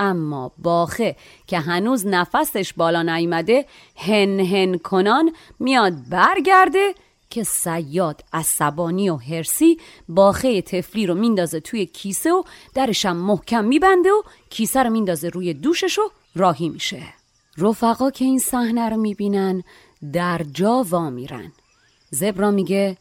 [0.00, 6.94] اما باخه که هنوز نفسش بالا نیامده هن هن کنان میاد برگرده
[7.30, 12.42] که سیاد عصبانی و هرسی باخه تفلی رو میندازه توی کیسه و
[12.74, 16.02] درشم محکم میبنده و کیسه رو میندازه روی دوشش و
[16.34, 17.02] راهی میشه.
[17.58, 19.62] رفقا که این صحنه رو می‌بینن
[20.12, 21.52] در جا وا میرن.
[22.10, 22.96] زبرا میگه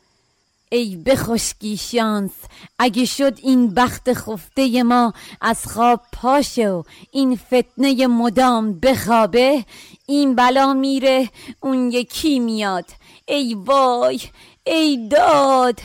[0.72, 2.32] ای بخشکی شانس
[2.80, 9.66] اگه شد این بخت خفته ما از خواب پاشه و این فتنه مدام بخوابه
[10.06, 12.86] این بلا میره اون یکی میاد.
[13.30, 14.20] ای وای
[14.64, 15.80] ای داد.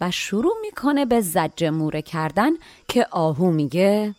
[0.00, 2.50] و شروع می‌کنه به زجه موره کردن
[2.88, 4.14] که آهو میگه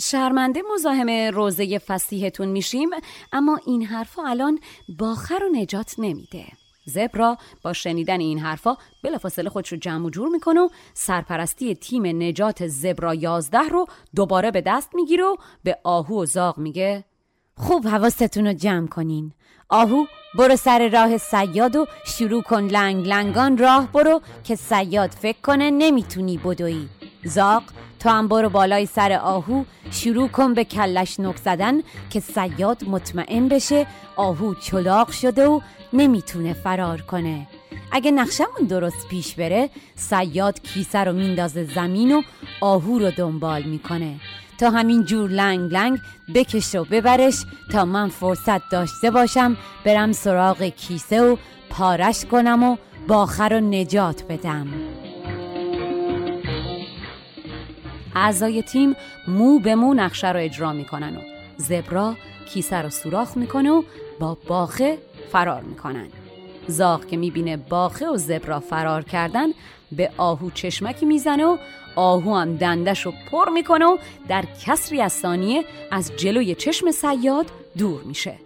[0.00, 2.88] شرمنده مزاحم روزه فسیحتون میشیم
[3.32, 4.58] اما این حرفا الان
[4.98, 6.46] باخر و نجات نمیده.
[6.84, 12.22] زبرا با شنیدن این حرفا بلافاصله خودش رو جمع و جور می‌کنه و سرپرستی تیم
[12.22, 17.04] نجات زبرا یازده رو دوباره به دست می‌گیره و به آهو و زاغ میگه
[17.56, 19.32] خوب حواستون رو جمع کنین.
[19.72, 25.40] آهو برو سر راه سیاد و شروع کن لنگ لنگان راه برو که سیاد فکر
[25.42, 26.88] کنه نمی‌تونی بدوی.
[27.24, 27.62] زاق
[28.00, 31.80] تو هم برو بالای سر آهو شروع کن به کلش نک زدن
[32.10, 35.60] که سیاد مطمئن بشه آهو چلاق شده و
[35.92, 37.46] نمی‌تونه فرار کنه.
[37.92, 42.22] اگه نقشمون درست پیش بره سیاد کیسه رو میندازه زمین و
[42.60, 44.20] آهو رو دنبال می‌کنه.
[44.62, 45.98] تا همین جور لنگ لنگ
[46.34, 51.36] بکش و ببرش تا من فرصت داشته باشم برم سراغ کیسه و
[51.70, 52.76] پارش کنم و
[53.08, 54.68] باخر رو نجات بدم.
[58.14, 58.96] اعضای تیم
[59.28, 61.20] مو به مو نقشه رو اجرا می‌کنن و
[61.56, 62.14] زبرا
[62.48, 63.82] کیسه رو سوراخ می‌کنه و
[64.20, 64.98] با باخه
[65.32, 66.06] فرار می‌کنن.
[66.66, 69.48] زاغ که می‌بینه باخه و زبرا فرار کردن
[69.92, 71.56] به آهو چشمکی می‌زنه و
[71.96, 73.96] آهو هم دندش رو پر می‌کنه و
[74.28, 77.46] در کسری از ثانیه از جلوی چشم سیاد
[77.78, 78.38] دور میشه.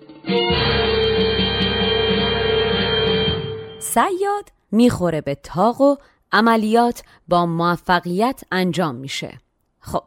[3.80, 5.96] سیاد می‌خوره به تاق و
[6.32, 9.38] عملیات با موفقیت انجام میشه.
[9.80, 10.02] خب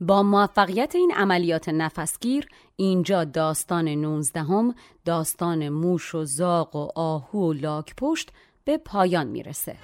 [0.00, 7.52] با موفقیت این عملیات نفسگیر اینجا داستان نوزدهم داستان موش و زاق و آهو و
[7.52, 8.30] لاک پشت
[8.64, 9.76] به پایان می‌رسه.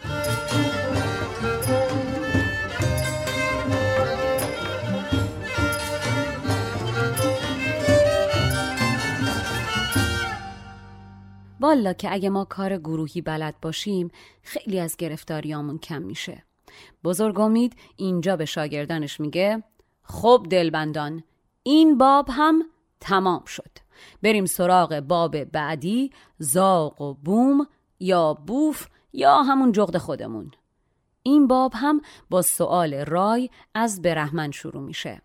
[11.61, 14.11] والا که اگه ما کار گروهی بلد باشیم
[14.43, 16.45] خیلی از گرفتاریامون کم میشه.
[17.05, 19.63] بزرگ امید اینجا به شاگردانش میگه
[20.03, 21.23] خب دلبندان
[21.63, 22.63] این باب هم
[23.01, 23.71] تمام شد.
[24.23, 27.67] بریم سراغ باب بعدی زاق و بوم
[28.01, 30.51] یا بوف یا همون جغد خودمون.
[31.23, 35.23] این باب هم با سوال رای از برهمن شروع میشه.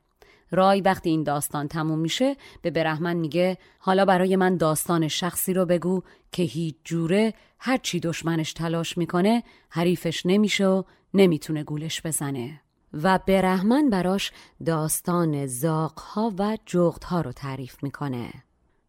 [0.52, 5.66] رای وقتی این داستان تموم میشه به برهمن میگه حالا برای من داستان شخصی رو
[5.66, 12.62] بگو که هیچ جوره هر چی دشمنش تلاش می‌کنه حریفش نمیشه و نمی‌تونه گولش بزنه.
[13.04, 14.32] و برهمن براش
[14.66, 18.34] داستان زاقها و جغدها رو تعریف می‌کنه.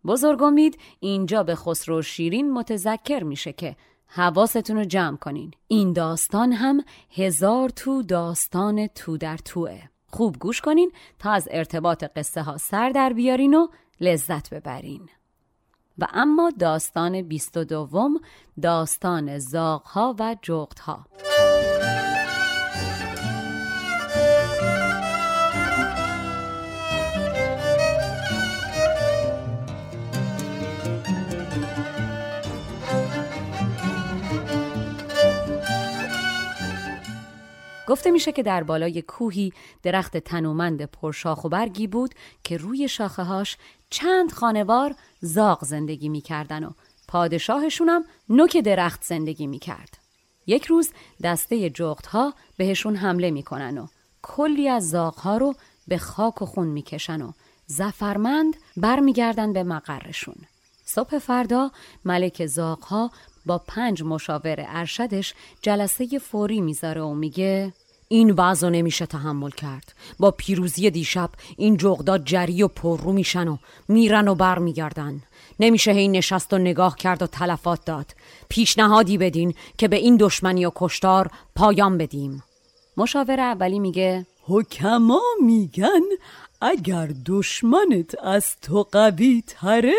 [0.04, 5.50] بزرگ امید اینجا به خسرو شیرین متذکر میشه که حواستون رو جمع کنین.
[5.68, 9.82] این داستان هم هزار تو داستان تو در توه.
[10.16, 13.66] خوب گوش کنین تا از ارتباط قصه ها سر در بیارین و
[14.00, 15.08] لذت ببرین.
[15.98, 18.20] و اما داستان بیست و دوم
[18.62, 21.06] داستان زاغها و جغدها.
[37.86, 43.22] گفته میشه که در بالای کوهی درخت تنومند پرشاخ و برگی بود که روی شاخه
[43.22, 43.56] هاش
[43.90, 46.70] چند خانوار زاغ زندگی می‌کردن و
[47.08, 49.98] پادشاهشونم نوک درخت زندگی می‌کرد.
[50.46, 50.90] یک روز
[51.22, 53.86] دسته جغدها بهشون حمله می‌کنن و
[54.22, 55.54] کلی از زاغها رو
[55.88, 57.32] به خاک و خون می‌کشن و
[57.66, 60.36] زفرمند برمیگردن به مقرشون.
[60.84, 61.70] صبح فردا
[62.04, 63.10] ملک زاغها
[63.46, 67.72] با پنج مشاور ارشدش جلسه فوری می‌ذاره و میگه
[68.08, 69.92] این وضع نمیشه تحمل کرد.
[70.18, 73.56] با پیروزی دیشب این جغدا جری و پررو میشن و
[73.88, 75.22] میرن و بر میگردن
[75.60, 78.14] نمیشه هی نشست و نگاه کرد و تلفات داد.
[78.48, 82.42] پیشنهادی بدین که به این دشمنی و کشتار پایان بدیم.
[82.96, 86.02] مشاور اولی میگه حکما میگن
[86.60, 89.94] اگر دشمنت از تو قوی تره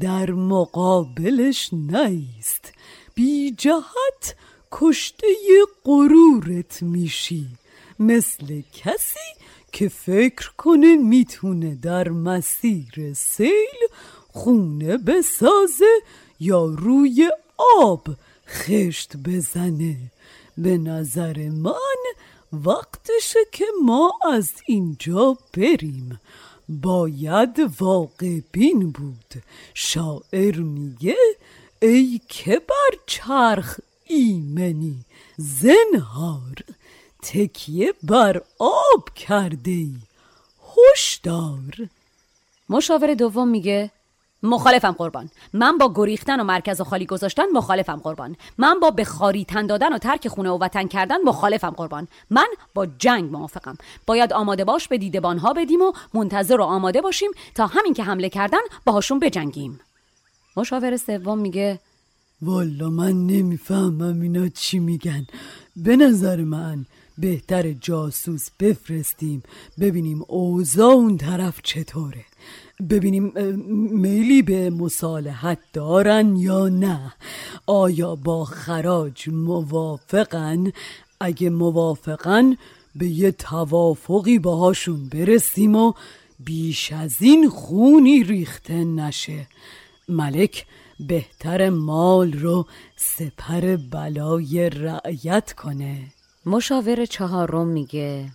[0.00, 2.72] در مقابلش نیست.
[3.14, 4.36] بی جهت
[4.72, 5.26] کشته
[5.84, 7.46] غرورت میشی.
[7.98, 9.30] مثل کسی
[9.72, 13.80] که فکر کنه می‌تونه در مسیر سیل
[14.32, 16.02] خونه بسازه
[16.40, 17.30] یا روی
[17.80, 18.08] آب
[18.48, 19.96] خشت بزنه.
[20.58, 22.00] به نظر من
[22.52, 26.20] وقتشه که ما از اینجا بریم.
[26.70, 29.42] باید واقع بین بود.
[29.74, 31.16] شاعر میگه
[31.82, 35.04] ای که بر چرخ ایمنی
[35.36, 36.56] زنهار
[37.22, 39.94] تکیه بر آب کرده ای
[42.68, 43.90] مشاور دوم میگه
[44.42, 45.30] مخالفم قربان.
[45.52, 48.36] من با گریختن و مرکز و خالی گذاشتن مخالفم قربان.
[48.58, 52.08] من با به خاری تن دادن و ترک خونه و وطن کردن مخالفم قربان.
[52.30, 53.76] من با جنگ موافقم.
[54.06, 58.02] باید آماده باش به دیدبان ها بدیم و منتظر و آماده باشیم تا همین که
[58.04, 59.80] حمله کردن باهاشون بجنگیم.
[60.56, 61.80] مشاور سوم میگه
[62.42, 65.26] والا من نمی‌فهمم اینا چی میگن.
[65.76, 66.86] به نظر من
[67.18, 69.42] بهتر جاسوس بفرستیم.
[69.80, 72.24] ببینیم اوضاع اون طرف چطوره.
[72.90, 73.32] ببینیم
[73.92, 77.12] میلی به مصالحت دارن یا نه؟
[77.66, 80.72] آیا با خراج موافقن؟
[81.20, 82.56] اگه موافقن
[82.94, 85.92] به یه توافقی باهاشون برسیم و
[86.38, 89.46] بیش از این خونی ریخته نشه.
[90.08, 90.66] ملک
[91.08, 92.66] بهتر مال رو
[92.96, 95.98] سپر بلای رعیت کنه.
[96.46, 98.30] مشاور چهارم میگه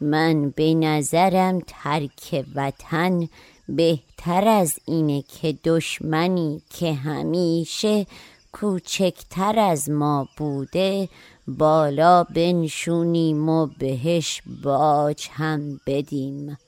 [0.00, 3.28] من به نظرم ترک وطن
[3.76, 8.06] بهتر از اینه که دشمنی که همیشه
[8.52, 11.08] کوچکتر از ما بوده
[11.48, 16.58] بالا بنشونیم و بهش باج هم بدیم.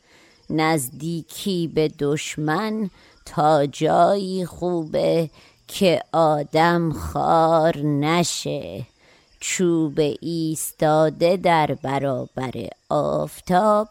[0.50, 2.90] نزدیکی به دشمن
[3.26, 5.30] تا جایی خوبه
[5.68, 8.86] که آدم خار نشه.
[9.40, 12.52] چوب ایستاده در برابر
[12.88, 13.88] آفتاب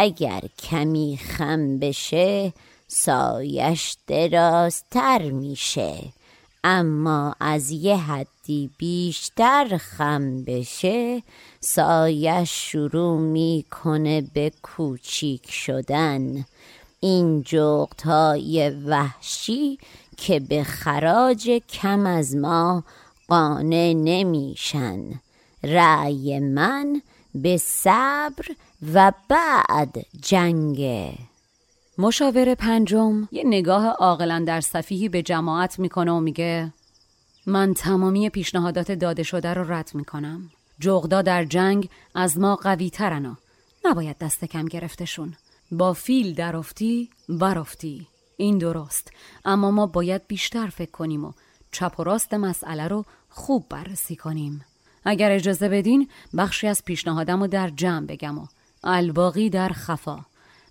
[0.00, 2.52] اگر کمی خم بشه
[2.88, 5.98] سایش درازتر میشه.
[6.64, 11.22] اما از یه حدی بیشتر خم بشه
[11.60, 16.44] سایش شروع می‌کنه به کوچیک شدن.
[17.00, 17.44] این
[18.04, 19.78] های وحشی
[20.16, 22.84] که به خراج کم از ما
[23.28, 25.00] قانع نمیشن.
[25.62, 27.02] رأی من
[27.34, 28.44] به صبر
[28.94, 31.18] و بعد جنگه
[31.98, 36.72] مشاور پنجم یه نگاه عاقلا در صفیحی به جماعت می‌کنه و میگه
[37.46, 40.50] من تمامی پیشنهادات داده شده رو رد می‌کنم.
[40.80, 43.36] جغدا در جنگ از ما قوی ترن
[43.84, 45.36] نباید دست کم گرفتشون.
[45.72, 48.06] با فیل درافتی برافتی.
[48.36, 49.12] این درست.
[49.44, 51.32] اما ما باید بیشتر فکر کنیم و
[51.72, 54.64] چپ و راست مسئله رو خوب بررسی کنیم.
[55.04, 58.46] اگر اجازه بدین بخشی از پیشنهادم رو در جمع بگم و
[58.84, 60.24] الباقی در خفا.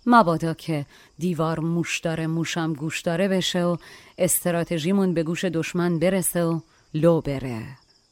[0.06, 0.86] مبادا که
[1.18, 3.76] دیوار موش داره موشم گوش داره بشه و
[4.18, 6.60] استراتژیمون به گوش دشمن برسه و
[6.94, 7.62] لو بره.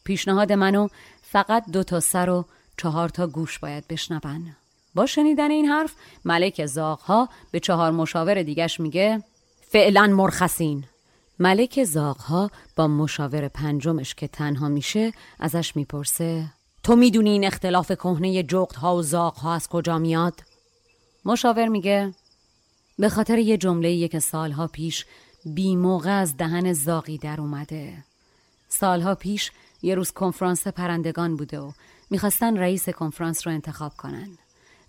[0.04, 0.88] پیشنهاد منو
[1.22, 2.44] فقط دو تا سر و
[2.76, 4.56] چهار تا گوش باید بشنون.
[4.94, 5.94] با شنیدن این حرف
[6.24, 9.22] ملک زاغها به چهار مشاور دیگش میگه
[9.60, 10.84] فعلا مرخصین.
[11.38, 16.52] ملک زاغها با مشاور پنجمش که تنها میشه ازش می‌پرسه
[16.86, 20.42] تو می‌دونی این اختلاف کهنه جغدها و زاغها از کجا میاد؟
[21.24, 22.14] مشاور میگه
[22.98, 25.06] به خاطر یه جمله که سالها پیش
[25.44, 28.04] بی موقع از دهن زاغی در اومده.
[28.68, 31.72] سالها پیش یه روز کنفرانس پرندگان بوده و
[32.10, 34.28] می‌خواستن رئیس کنفرانس رو انتخاب کنن.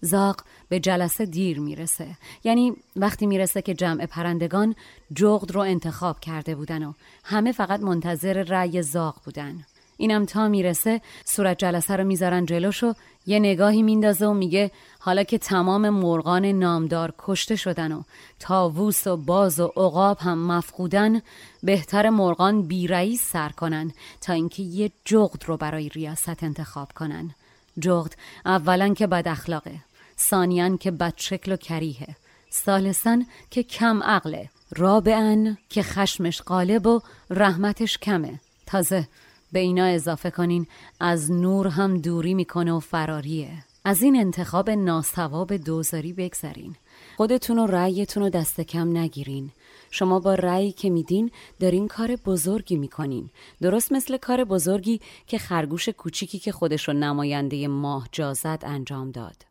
[0.01, 2.17] زاق به جلسه دیر می‌رسه.
[2.43, 4.75] یعنی وقتی می‌رسه که جمع پرندگان
[5.13, 6.93] جغد رو انتخاب کرده بودن و
[7.23, 9.65] همه فقط منتظر رأی زاق بودن.
[9.97, 12.93] اینم تا می‌رسه صورت جلسه رو می‌ذارن جلوش و
[13.25, 18.01] یه نگاهی میندازه و میگه حالا که تمام مرغان نامدار کشته شدن و
[18.39, 21.21] تاووس و باز و عقاب هم مفقودن
[21.63, 23.91] بهتر مرغان بی رئیس سر کنن
[24.21, 27.35] تا اینکه یه جغد رو برای ریاست انتخاب کنن.
[27.79, 29.75] جغد اولا که بد اخلاقه
[30.19, 32.15] ثانیان که بد شکل و کریهه
[32.51, 38.39] ثالثا که کم عقله رابعا که خشمش غالب و رحمتش کمه.
[38.65, 39.07] تازه
[39.51, 40.67] به اینا اضافه کنین
[40.99, 43.49] از نور هم دوری می‌کنه و فراریه
[43.85, 46.75] از این انتخاب ناسواب دوزاری بگذرین.
[47.17, 49.51] خودتون و رأیتون رو دست کم نگیرین.
[49.91, 53.29] شما با رأیی که میدین دارین کار بزرگی می‌کنین.
[53.61, 59.45] درست مثل کار بزرگی که خرگوش کوچیکی که خودش رو نماینده ماه جازد انجام داد.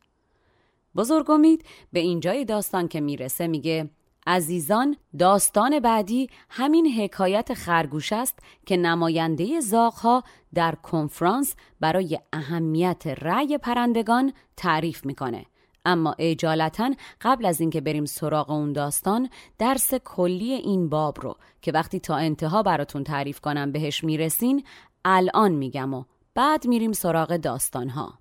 [0.97, 3.91] بزرگ امید به اینجای داستان که می‌رسه میگه
[4.27, 10.23] عزیزان داستان بعدی همین حکایت خرگوش است که نماینده زاغها
[10.55, 15.47] در کنفرانس برای اهمیت رأی پرندگان تعریف می‌کنه.
[15.85, 21.73] اما اجالتا قبل از اینکه بریم سراغ اون داستان درس کلی این باب رو که
[21.73, 24.65] وقتی تا انتها براتون تعریف کنم بهش می‌رسین
[25.05, 26.05] الان میگم و
[26.35, 28.19] بعد میریم سراغ داستانها.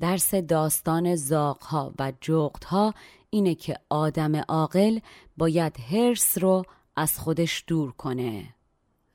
[0.00, 2.94] درس داستان زاغها و جغدها
[3.30, 4.98] اینه که آدم عاقل
[5.36, 6.62] باید هرس رو
[6.96, 8.54] از خودش دور کنه.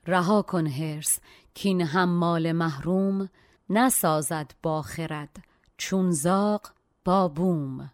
[0.06, 1.18] رها کن هرس
[1.54, 3.28] کین حمال محروم
[3.70, 5.44] نسازد با خرد
[5.76, 6.60] چون زاغ
[7.04, 7.90] با بوم.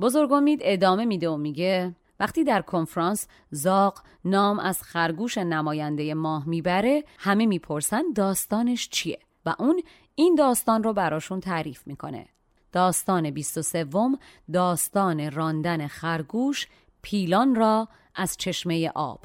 [0.00, 6.48] بزرگ امید ادامه میده و میگه وقتی در کنفرانس زاق نام از خرگوش نماینده ماه
[6.48, 9.82] می‌بره همه می‌پرسن داستانش چیه؟ و اون
[10.14, 12.26] این داستان رو براشون تعریف می‌کنه.
[12.72, 13.86] داستان 23
[14.52, 16.66] داستان راندن خرگوش
[17.10, 19.20] پیلان را از چشمه آب.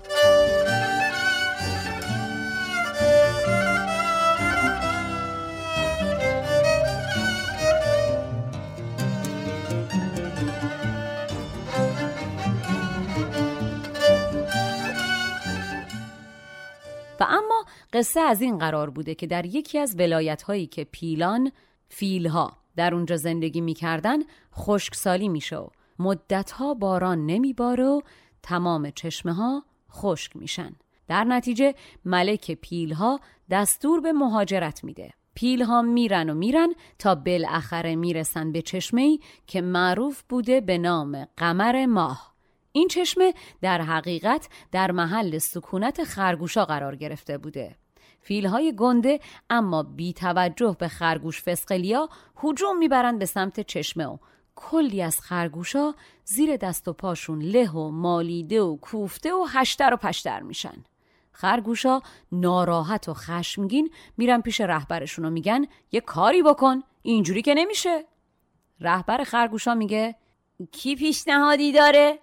[17.19, 21.51] و اما قصه از این قرار بوده که در یکی از ولایت هایی که پیلان
[21.89, 24.19] فیلها در اونجا زندگی می‌کردن
[24.55, 25.57] خشکسالی میشه
[25.99, 28.01] مدتها باران نمیباره و
[28.43, 30.75] تمام چشمه ها خشک میشن.
[31.07, 31.75] در نتیجه
[32.05, 33.19] ملک پیلها
[33.49, 35.13] دستور به مهاجرت میده.
[35.35, 41.85] پیلها میرن و میرن تا بالاخره می‌رسن به چشمه که معروف بوده به نام قمر
[41.85, 42.33] ماه.
[42.71, 47.75] این چشمه در حقیقت در محل سکونت خرگوشا قرار گرفته بوده.
[48.21, 49.19] فیلهای گنده
[49.49, 52.09] اما بی توجه به خرگوش فسقلیا
[52.43, 54.17] هجوم می‌برند به سمت چشمه و
[54.55, 55.93] کلی از خرگوشا
[56.25, 60.83] زیر دست و پاشون له و مالیده و کوفته و هشتر و پشتر میشن.
[61.31, 62.01] خرگوشا
[62.31, 68.05] ناراحت و خشمگین میرن پیش رهبرشون و میگن یه کاری بکن اینجوری که نمیشه.
[68.79, 70.15] رهبر خرگوشا میگه
[70.71, 72.19] کی پیشنهادی داره؟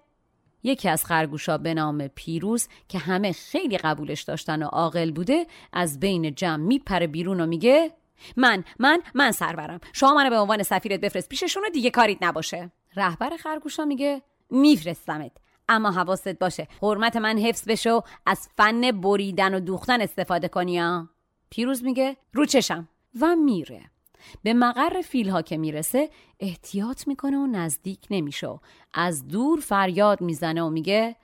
[0.63, 6.01] یکی از خرگوشا به نام پیروز که همه خیلی قبولش داشتن و عاقل بوده از
[6.01, 7.93] بین جمع میپره بیرون و میگه
[8.37, 9.81] من من من سرورم.
[9.93, 11.29] شما منو به عنوان سفیرت بفرست.
[11.29, 12.73] پیششون دیگه کاریت نباشه.
[12.97, 15.33] رهبر خرگوشا میگه میفرستمت.
[15.69, 16.69] اما حواست باشه.
[16.83, 21.09] حرمت من حفظ بشه و از فن بریدن و دوختن استفاده کنی ها؟
[21.51, 22.89] پیروز میگه رو چشم.
[23.21, 23.91] و میره.
[24.43, 26.11] به مقر فیلها که می‌رسه
[26.41, 28.61] احتیاط می‌کنه و نزدیک نمیشه.
[28.95, 31.17] از دور فریاد می‌زنه و میگه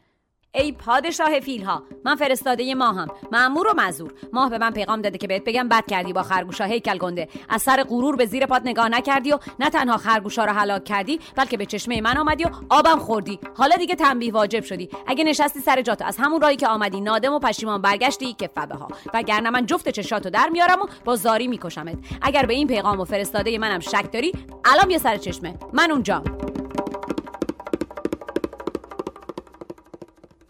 [0.57, 3.09] ای پادشاه فیلها من فرستاده ماهم.
[3.33, 6.65] مامور و مزور ماه به من پیغام داده که بهت بگم بد کردی با خرگوشا.
[6.65, 7.29] هیکل گنده.
[7.49, 11.21] از سر غرور به زیر پات نگاه نکردی و نه تنها خرگوشا رو هلاک کردی
[11.37, 13.39] بلکه به چشمه من آمدی و آبم خوردی.
[13.57, 14.89] حالا دیگه تنبیه واجب شدی.
[15.07, 18.75] اگه نشستی سر جاتو از همون راهی که آمدی نادم و پشیمان برگشتی که فبه
[18.75, 21.97] ها وگرنه من جفت چشاتو در میارم و با زاری میکشمت.
[22.23, 24.33] اگر به این پیغام و فرستاده منم شک داری
[24.65, 25.55] الان بیا سر چشمه.
[25.73, 26.23] من اونجا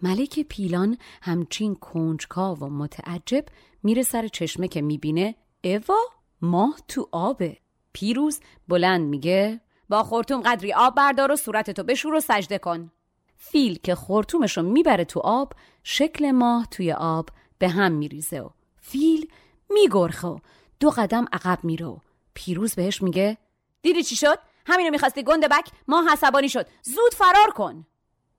[0.03, 3.45] ملک پیلان همچین کنجکاو و متعجب
[3.83, 5.35] میره سر چشمه که می‌بینه
[5.65, 5.99] اوا
[6.43, 7.57] ماه تو آبه.
[7.93, 12.93] پیروز بلند میگه با خورتوم قدری آب بردار و صورتتو بشور و سجده کن.
[13.37, 17.29] فیل که خورتومشو می‌بره تو آب شکل ماه توی آب
[17.59, 18.49] به هم میریزه و
[18.81, 19.29] فیل
[19.71, 20.39] میگرخه و
[20.81, 21.97] دو قدم عقب میره و
[22.35, 23.39] پیروز بهش میگه
[23.83, 26.67] دیدی چی شد؟ همینو می‌خواستی گنده بک؟ ماه عصبانی شد.
[26.83, 27.87] زود فرار کن.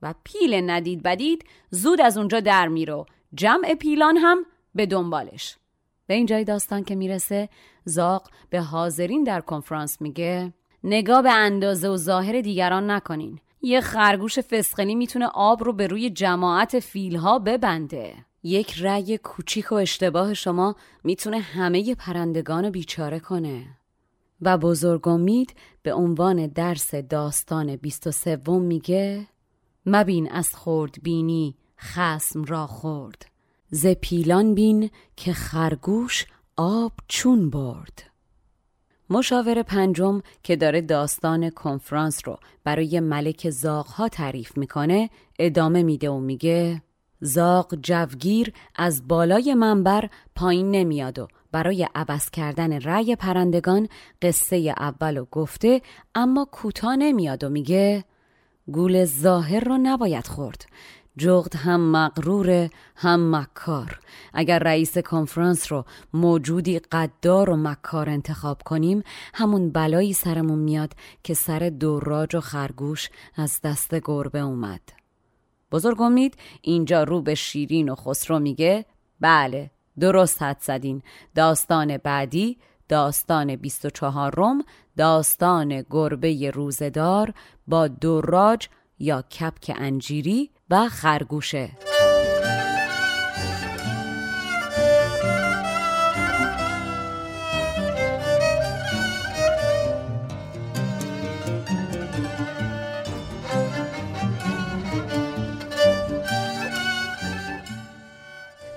[0.02, 3.06] و پیل ندید بدید زود از اونجا در میرو.
[3.34, 4.46] جمع پیلان هم
[4.76, 5.58] به دنبالش.
[6.08, 7.50] به این جای داستان که می‌رسه
[7.86, 13.40] زاق به حاضرین در کنفرانس میگه نگاه به اندازه و ظاهر دیگران نکنین.
[13.62, 18.14] یه خرگوش فسقلی می‌تونه آب رو به روی جماعت فیلها ببنده.
[18.44, 23.66] یک رأی کوچیک و اشتباه شما می‌تونه همه پرندگان بیچاره کنه.
[24.42, 29.28] و بزرگ امید به عنوان درس داستان 23 میگه
[29.88, 33.26] مبین از خورد بینی خسم را خورد.
[33.72, 36.26] ز پیلان بین که خرگوش
[36.58, 38.04] آب چون برد.
[39.10, 45.10] مشاور پنجم که داره داستان کنفرانس رو برای ملک زاغ تعریف می‌کنه
[45.40, 46.82] ادامه میده و میگه
[47.22, 53.88] زاغ جوگیر از بالای منبر پایین نمیاد و برای عوض کردن رأی پرندگان
[54.22, 55.82] قصه اول و گفته
[56.16, 58.06] اما کوتاه نمیاد و میگه
[58.72, 60.66] گول ظاهر رو نباید خورد.
[61.18, 64.00] جغد هم مغرور هم مکار.
[64.34, 69.04] اگر رئیس کنفرانس رو موجودی قدار و مکار انتخاب کنیم
[69.34, 70.94] همون بلایی سرمون میاد
[71.24, 74.82] که سر دوراج و خرگوش از دست گربه اومد.
[75.72, 78.86] بزرگ امید اینجا رو به شیرین و خسرو میگه
[79.20, 81.02] بله درست حد زدین.
[81.36, 82.58] داستان بعدی
[82.90, 84.64] داستان 24 روم
[84.98, 87.34] داستان گربه روزدار
[87.68, 88.68] با دراج
[89.00, 91.70] یا کپک انجیری و خرگوشه.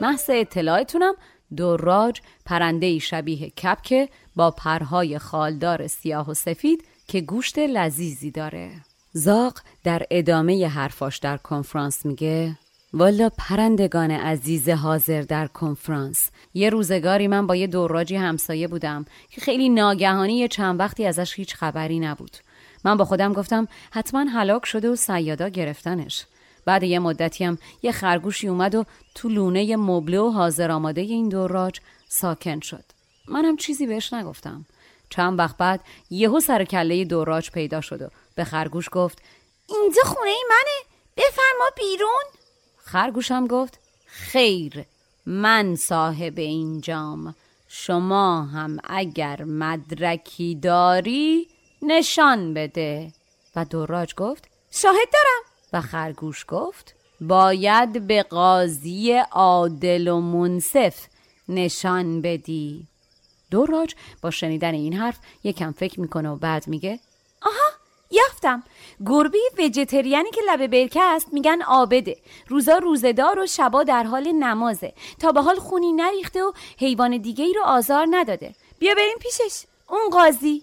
[0.01, 1.15] محض اطلاعتونم
[1.57, 8.71] دراج پرنده شبیه کپکه با پرهای خالدار سیاه و سفید که گوشت لذیذی داره.
[9.13, 12.57] زاق در ادامه حرفاش در کنفرانس میگه
[12.93, 16.31] والا پرندگان عزیز حاضر در کنفرانس.
[16.55, 21.35] یه روزگاری من با یه دراجی همسایه بودم که خیلی ناگهانی یه چند وقتی ازش
[21.35, 22.37] هیچ خبری نبود.
[22.85, 26.25] من با خودم گفتم حتما هلاک شده و سیادا گرفتنش.
[26.71, 31.29] بعد یه مدتی هم یه خرگوشی اومد و تو لونه مبله و حاضر آماده این
[31.29, 32.85] دراج ساکن شد.
[33.29, 34.67] منم چیزی بهش نگفتم.
[35.09, 39.23] چند وقت بعد یهو سر کله دوراج پیدا شد و به خرگوش گفت
[39.69, 42.25] اینجا خونه ای منه؟ بفرما بیرون.
[42.77, 44.85] خرگوشم گفت خیر
[45.27, 47.35] من صاحب این جام
[47.69, 51.49] شما هم اگر مدرکی داری
[51.83, 53.13] نشان بده.
[53.57, 55.50] و دوراج گفت شاهد دارم.
[55.73, 61.07] و خرگوش گفت باید به قاضی عادل و منصف
[61.49, 62.87] نشان بدی.
[63.51, 67.01] دوراج با شنیدن این حرف یکم فکر می‌کنه و بعد میگه
[67.43, 67.71] آها
[68.11, 68.63] یافتم.
[69.07, 72.17] گربه وجتریانی که لبه برکه است میگن آبده.
[72.49, 74.93] روزا روزدار و شبا در حال نمازه.
[75.19, 78.55] تا به حال خونی نریخته و حیوان دیگه ای رو آزار نداده.
[78.79, 79.65] بیا بریم پیشش.
[79.89, 80.63] اون قاضی.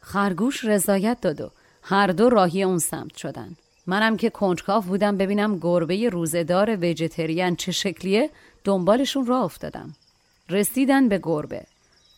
[0.00, 1.50] خرگوش رضایت داد و
[1.82, 3.56] هر دو راهی اون سمت شدن.
[3.86, 8.30] منم که کنجکاف بودم ببینم گربه روزدار وجتریان چه شکلیه.
[8.64, 9.96] دنبالشون راه افتادم.
[10.50, 11.66] رسیدن به گربه.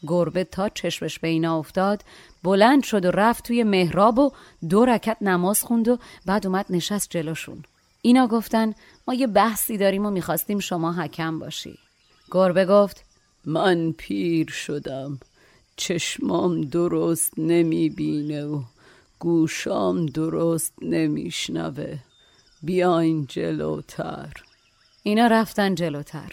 [0.06, 2.02] گربه تا چشمش به اینا افتاد
[2.42, 4.32] بلند شد و رفت توی محراب و
[4.68, 7.64] دو رکت نماز خوند و بعد اومد نشست جلوشون.
[8.02, 8.74] اینا گفتن
[9.08, 11.78] ما یه بحثی داریم و می‌خواستیم شما حکم باشی.
[12.30, 13.04] گربه گفت
[13.44, 15.20] من پیر شدم.
[15.76, 18.62] چشمام درست نمی‌بینه و
[19.18, 21.98] گوشام درست نمیشنوه.
[22.62, 24.32] بیاین جلوتر.
[25.02, 26.32] اینا رفتن جلوتر.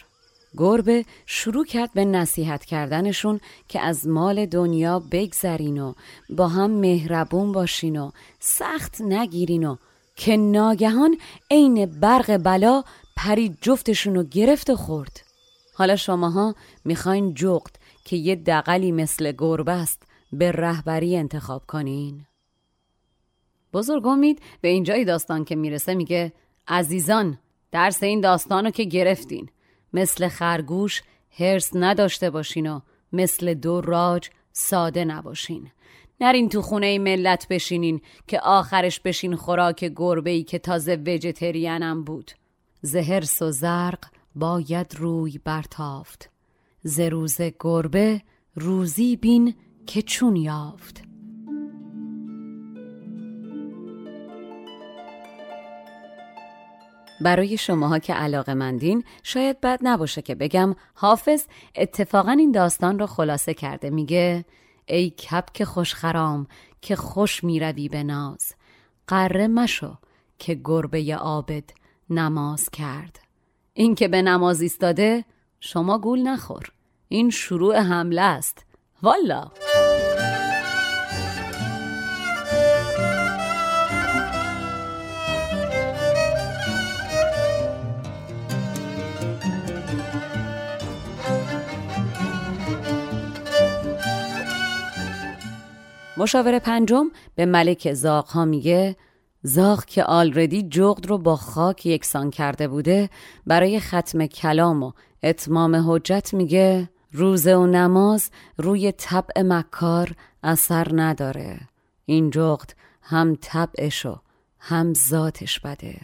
[0.57, 5.93] گربه شروع کرد به نصیحت کردنشون که از مال دنیا بگذرین و
[6.29, 9.75] با هم مهربون باشین و سخت نگیرین و
[10.15, 11.17] که ناگهان
[11.51, 12.83] عین برق بلا
[13.17, 15.21] پری جفتشون رو گرفت و خورد.
[15.75, 16.55] حالا شماها
[16.85, 17.75] می‌خواین جغد
[18.05, 20.01] که یه دقلی مثل گربه است
[20.33, 22.25] به رهبری انتخاب کنین.
[23.73, 26.33] بزرگ امید به اینجای داستان که می‌رسه میگه
[26.67, 27.39] عزیزان
[27.71, 29.49] درس این داستانو که گرفتین.
[29.93, 31.01] مثل خرگوش
[31.39, 32.79] هرس نداشته باشین و
[33.13, 35.71] مثل دو راج ساده نباشین.
[36.21, 42.31] نرین تو خونه ملت بشینین که آخرش بشین خوراک گربه ای که تازه وجتریانم بود.
[42.81, 44.05] زهرس و زرق
[44.35, 46.29] باید روی برتافت.
[46.83, 48.21] ز روز گربه
[48.55, 49.55] روزی بین
[49.85, 51.12] که چون یافت.
[57.23, 61.43] برای شماها که علاقه مندین شاید بد نباشه که بگم حافظ
[61.75, 63.89] اتفاقا این داستان رو خلاصه کرده.
[63.89, 64.45] میگه
[64.85, 66.47] ای کپک خوشخرام
[66.81, 68.55] که خوش می‌روی به ناز
[69.07, 69.97] قره مشو
[70.39, 71.63] که گربه عابد
[72.09, 73.19] نماز کرد.
[73.73, 75.25] این که به نماز ایستاده
[75.59, 76.71] شما گول نخور.
[77.07, 78.65] این شروع حمله است.
[79.03, 79.51] والا!
[96.17, 97.05] مشاور پنجم
[97.35, 98.95] به ملک زاق ها میگه
[99.43, 103.09] زاق که آلردی جغد رو با خاک یکسان کرده بوده
[103.47, 104.91] برای ختم کلام و
[105.23, 111.59] اتمام حجت میگه روزه و نماز روی طبع مکار اثر نداره.
[112.05, 114.19] این جغد هم طبعش و
[114.59, 115.95] هم ذاتش بده.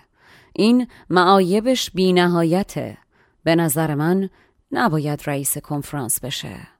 [0.53, 2.97] این معایبش بی نهایته.
[3.43, 4.30] به نظر من
[4.72, 6.78] نباید رئیس کنفرانس بشه.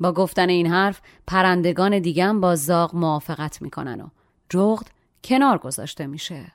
[0.00, 4.08] با گفتن این حرف پرندگان دیگم با زاغ موافقت می‌کنن و
[4.48, 4.90] جغد
[5.24, 6.52] کنار گذاشته میشه.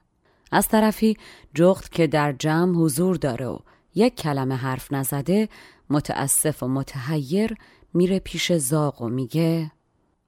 [0.52, 1.18] از طرفی
[1.54, 3.58] جغد که در جمع حضور داره و
[3.96, 5.50] یک کلمه حرف نزده
[5.90, 7.56] متاسف و متحیر
[7.94, 9.72] میره پیش زاغ و میگه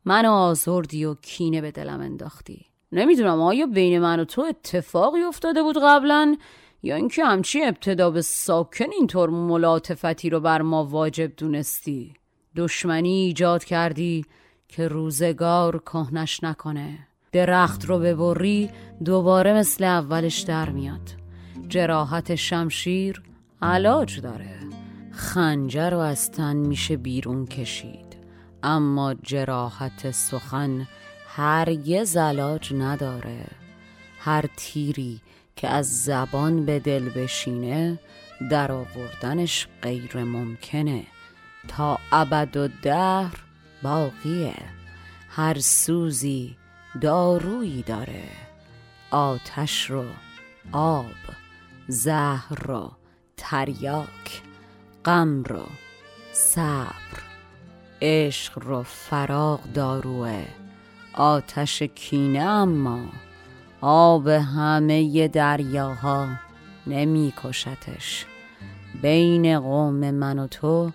[0.06, 2.66] منو آزردی و کینه به دلم انداختی.
[2.92, 6.38] نمی‌دونم آیا بین من و تو اتفاقی افتاده بود قبلا؟
[6.84, 12.14] یا اینکه همچی ابتدا به ساکن اینطور ملاطفتی رو بر ما واجب دونستی؟
[12.58, 14.26] دشمنی ایجاد کردی
[14.68, 17.00] که روزگار کهنش نکنه.
[17.32, 18.70] درخت رو ببری
[19.06, 21.14] دوباره مثل اولش در میاد.
[21.70, 23.22] جراحت شمشیر
[23.62, 24.56] علاج داره.
[25.12, 28.18] خنجر رو از تن میشه بیرون کشید.
[28.64, 30.88] اما جراحت سخن
[31.28, 33.46] هرگز علاج نداره.
[34.20, 35.22] هر تیری
[35.56, 38.00] که از زبان به دل بشینه
[38.52, 41.04] در آوردنش غیر ممکنه.
[41.68, 43.44] تا ابد و دهر
[43.84, 44.56] باقیه.
[45.30, 46.58] هر سوزی
[47.02, 48.24] دارویی داره.
[49.12, 50.06] آتش رو
[50.72, 51.06] آب
[51.88, 52.92] زهر رو
[53.38, 54.42] تریاک
[55.06, 55.66] غم رو
[56.34, 57.22] صبر.
[58.02, 60.46] عشق رو فراغ داروه.
[61.14, 63.00] آتش کینه اما
[63.82, 66.28] آب همه دریاها
[66.88, 68.26] نمی کشتش
[69.02, 70.92] بین قوم من و تو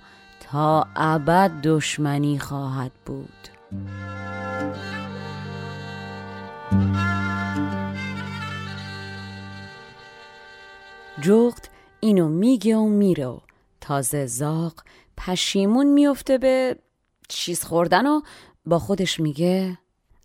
[0.53, 3.49] تا ابد دشمنی خواهد بود.
[11.21, 11.69] جغد
[12.01, 13.39] اینو میگه و میره و
[13.81, 14.75] تازه زاق
[15.17, 16.77] پشیمون میفته به
[17.29, 18.21] چیز خوردن و
[18.67, 19.79] با خودش میگه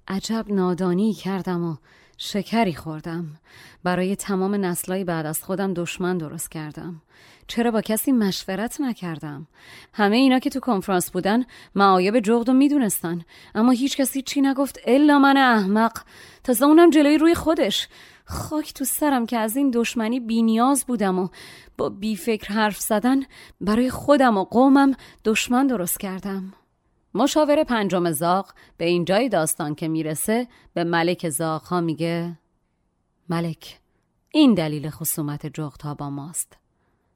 [0.08, 1.76] عجب نادانی کردم و
[2.18, 3.40] شکری خوردم.
[3.84, 7.02] برای تمام نسلای بعد از خودم دشمن درست کردم.
[7.48, 9.48] چرا با کسی مشورت نکردم؟
[9.94, 11.46] همه اینا که تو کنفرانس بودن
[11.76, 13.22] معایب جغد و می‌دونستن.
[13.56, 16.00] اما هیچ کسی چی نگفت الا من احمق.
[16.44, 17.88] تازه اونم جلوی روی خودش.
[18.26, 21.28] خاک تو سرم که از این دشمنی بینیاز بودم و
[21.78, 23.24] با بیفکر حرف زدن
[23.62, 24.94] برای خودم و قومم
[25.26, 26.54] دشمن درست کردم.
[27.14, 32.40] مشاور پنجم زاق به اینجای داستان که می‌رسه به ملک زاق ها میگه
[33.30, 33.80] ملک
[34.30, 36.58] این دلیل خصومت جغت ها با ماست.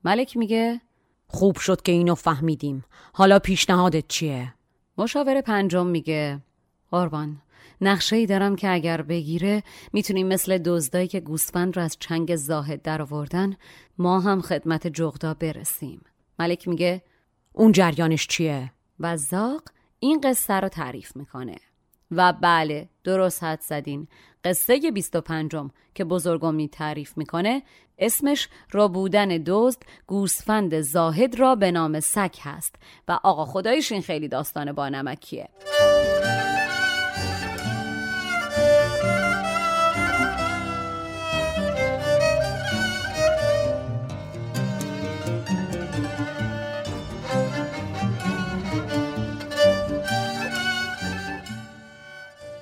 [0.04, 0.82] ملک میگه
[1.28, 2.84] خوب شد که اینو فهمیدیم
[3.14, 4.54] حالا پیشنهادت چیه؟
[4.98, 6.40] مشاور پنجم میگه
[6.92, 7.42] قربان
[7.82, 12.82] نقشه ای دارم که اگر بگیره می‌تونیم مثل دزدایی که گوسفند رو از چنگ زاهد
[12.82, 13.56] در آوردن
[13.98, 16.02] ما هم خدمت جغدا برسیم
[16.40, 17.02] ملک میگه
[17.54, 19.64] اون جریانش چیه؟ و زاق
[20.00, 21.56] این قصه رو تعریف می‌کنه
[22.12, 24.08] و بله درست حد زدین.
[24.44, 25.52] قصه 25
[25.96, 27.64] که بزرگمی تعریف می‌کنه
[27.98, 32.76] اسمش را بودن دزد گوسفند زاهد را به نام سک هست.
[33.08, 34.90] و آقا خدایش این خیلی داستان با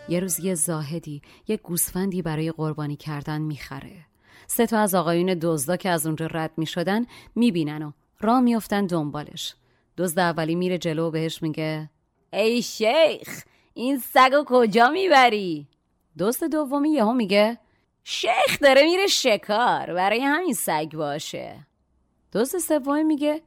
[0.10, 4.06] یه روز یه زاهدی یه گوسفندی برای قربانی کردن می‌خره.
[4.48, 7.06] سه تا از آقایون دزدا که از اونجا رد می‌شدن
[7.36, 9.56] می‌بینن و را میافتن دنبالش.
[9.98, 11.90] دزد اولی میره جلو و بهش میگه
[12.34, 13.44] ای شیخ
[13.74, 15.68] این سگو کجا می‌بری؟
[16.18, 17.58] دوست دومی یهو میگه
[18.04, 21.68] شیخ داره میره شکار برای همین سگ باشه.
[22.32, 23.42] دوست سومی میگه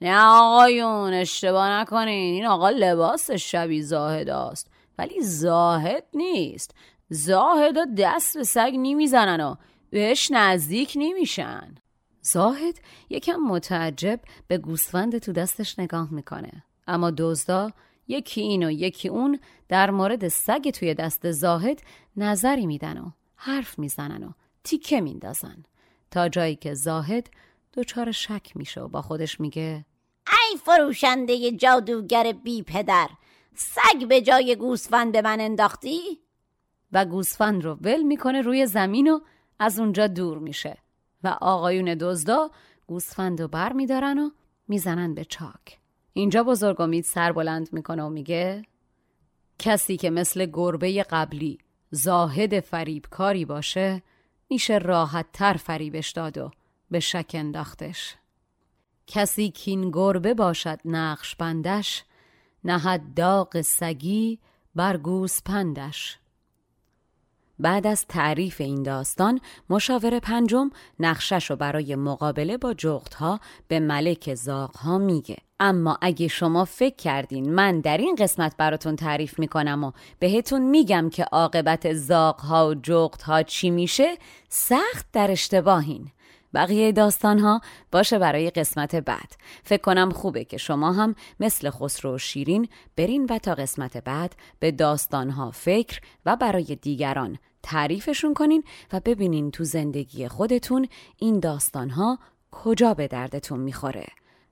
[0.00, 4.70] نه آقایون اشتباه نکنین این آقا لباس شبیه زاهد است.
[4.98, 6.74] ولی زاهد نیست.
[7.08, 9.54] زاهد دست به سگ نمی‌زنن و
[9.90, 11.74] بهش نزدیک نمیشن.
[12.20, 12.74] زاهد
[13.10, 16.64] یکم متعجب به گوسفند تو دستش نگاه می‌کنه.
[16.86, 17.70] اما دزدا
[18.08, 21.82] یکی این و یکی اون در مورد سگ توی دست زاهد
[22.16, 24.32] نظری میدن و حرف می‌زنن و
[24.64, 25.64] تیکه میندازن.
[26.10, 27.30] تا جایی که زاهد
[27.74, 29.84] دچار شک میشه و با خودش میگه
[30.28, 33.08] ای فروشنده جادوگر بی پدر
[33.54, 36.20] سگ به جای گوسفند به من انداختی؟
[36.92, 39.20] و گوسفند رو ول می‌کنه روی زمین و
[39.58, 40.78] از اونجا دور میشه
[41.24, 42.50] و آقایون دزدا
[42.86, 44.30] گوسفند رو بر میدارن و
[44.68, 45.78] می‌زنن به چاک
[46.12, 48.62] اینجا بزرگ امید سر بلند می‌کنه و میگه
[49.58, 51.58] کسی که مثل گربه قبلی
[51.90, 54.02] زاهد فریبکاری باشه
[54.50, 56.50] میشه راحت تر فریبش داد و
[56.90, 58.14] به شک انداختش
[59.06, 62.04] کسی کین گربه باشد نقش بندش
[62.64, 64.38] نهد داغ سگی
[64.74, 65.00] بر
[65.44, 66.18] پندش
[67.58, 69.40] بعد از تعریف این داستان
[69.70, 75.36] مشاور پنجم نقشش رو برای مقابله با جغتها به ملک زاغها میگه.
[75.60, 81.10] اما اگه شما فکر کردین من در این قسمت براتون تعریف می‌کنم و بهتون میگم
[81.10, 86.10] که عاقبت زاغها و جغتها چی میشه سخت در اشتباهین.
[86.54, 87.60] بقیه داستان ها
[87.92, 89.32] باشه برای قسمت بعد.
[89.64, 94.36] فکر کنم خوبه که شما هم مثل خسرو و شیرین برین و تا قسمت بعد
[94.60, 100.88] به داستان ها فکر و برای دیگران تعریفشون کنین و ببینین تو زندگی خودتون
[101.18, 102.18] این داستان ها
[102.50, 104.06] کجا به دردتون می‌خوره.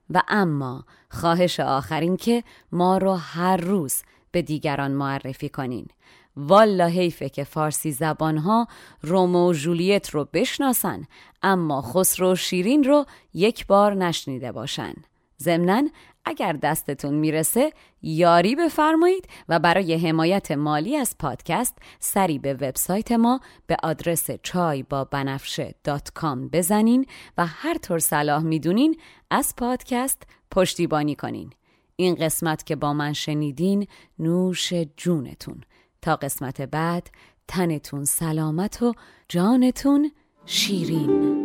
[0.09, 4.01] و اما خواهش آخرین که ما رو هر روز
[4.31, 5.87] به دیگران معرفی کنین.
[6.35, 8.67] والا حیفه که فارسی زبانها
[9.01, 11.03] رومو و جولیت رو بشناسن
[11.41, 14.93] اما خسرو و شیرین رو یک بار نشنیده باشن.
[15.39, 15.83] ضمناً
[16.25, 23.39] اگر دستتون می‌رسه یاری بفرمایید و برای حمایت مالی از پادکست سری به وبسایت ما
[23.67, 27.05] به آدرس چای با بنفشه دات کام بزنین
[27.37, 28.97] و هر طور صلاح می‌دونین
[29.29, 31.49] از پادکست پشتیبانی کنین.
[31.95, 33.87] این قسمت که با من شنیدین
[34.19, 35.61] نوش جونتون.
[36.03, 37.09] تا قسمت بعد
[37.47, 38.93] تنتون سلامت و
[39.29, 40.11] جانتون
[40.45, 41.43] شیرین.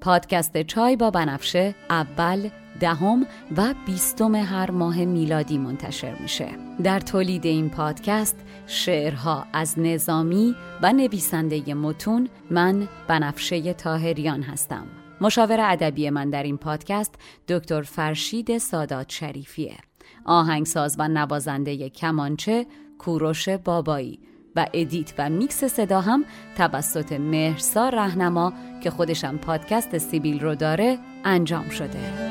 [0.00, 2.48] پادکست چای با بنفشه اول
[2.80, 6.48] دهم و بیستم هر ماه میلادی منتشر میشه.
[6.82, 14.99] در تولید این پادکست شعرها از نظامی و نویسنده متون من بنفشه طاهریان هستم.
[15.20, 17.14] مشاور ادبی من در این پادکست
[17.48, 19.76] دکتر فرشید سادات شریفیه.
[20.24, 22.66] آهنگساز و نوازنده کمانچه
[22.98, 24.20] کوروش بابایی
[24.56, 26.24] و edit و میکس صدا هم
[26.56, 28.52] توسط مهرسا رهنما
[28.82, 32.30] که خودشم پادکست سیبیل رو داره انجام شده.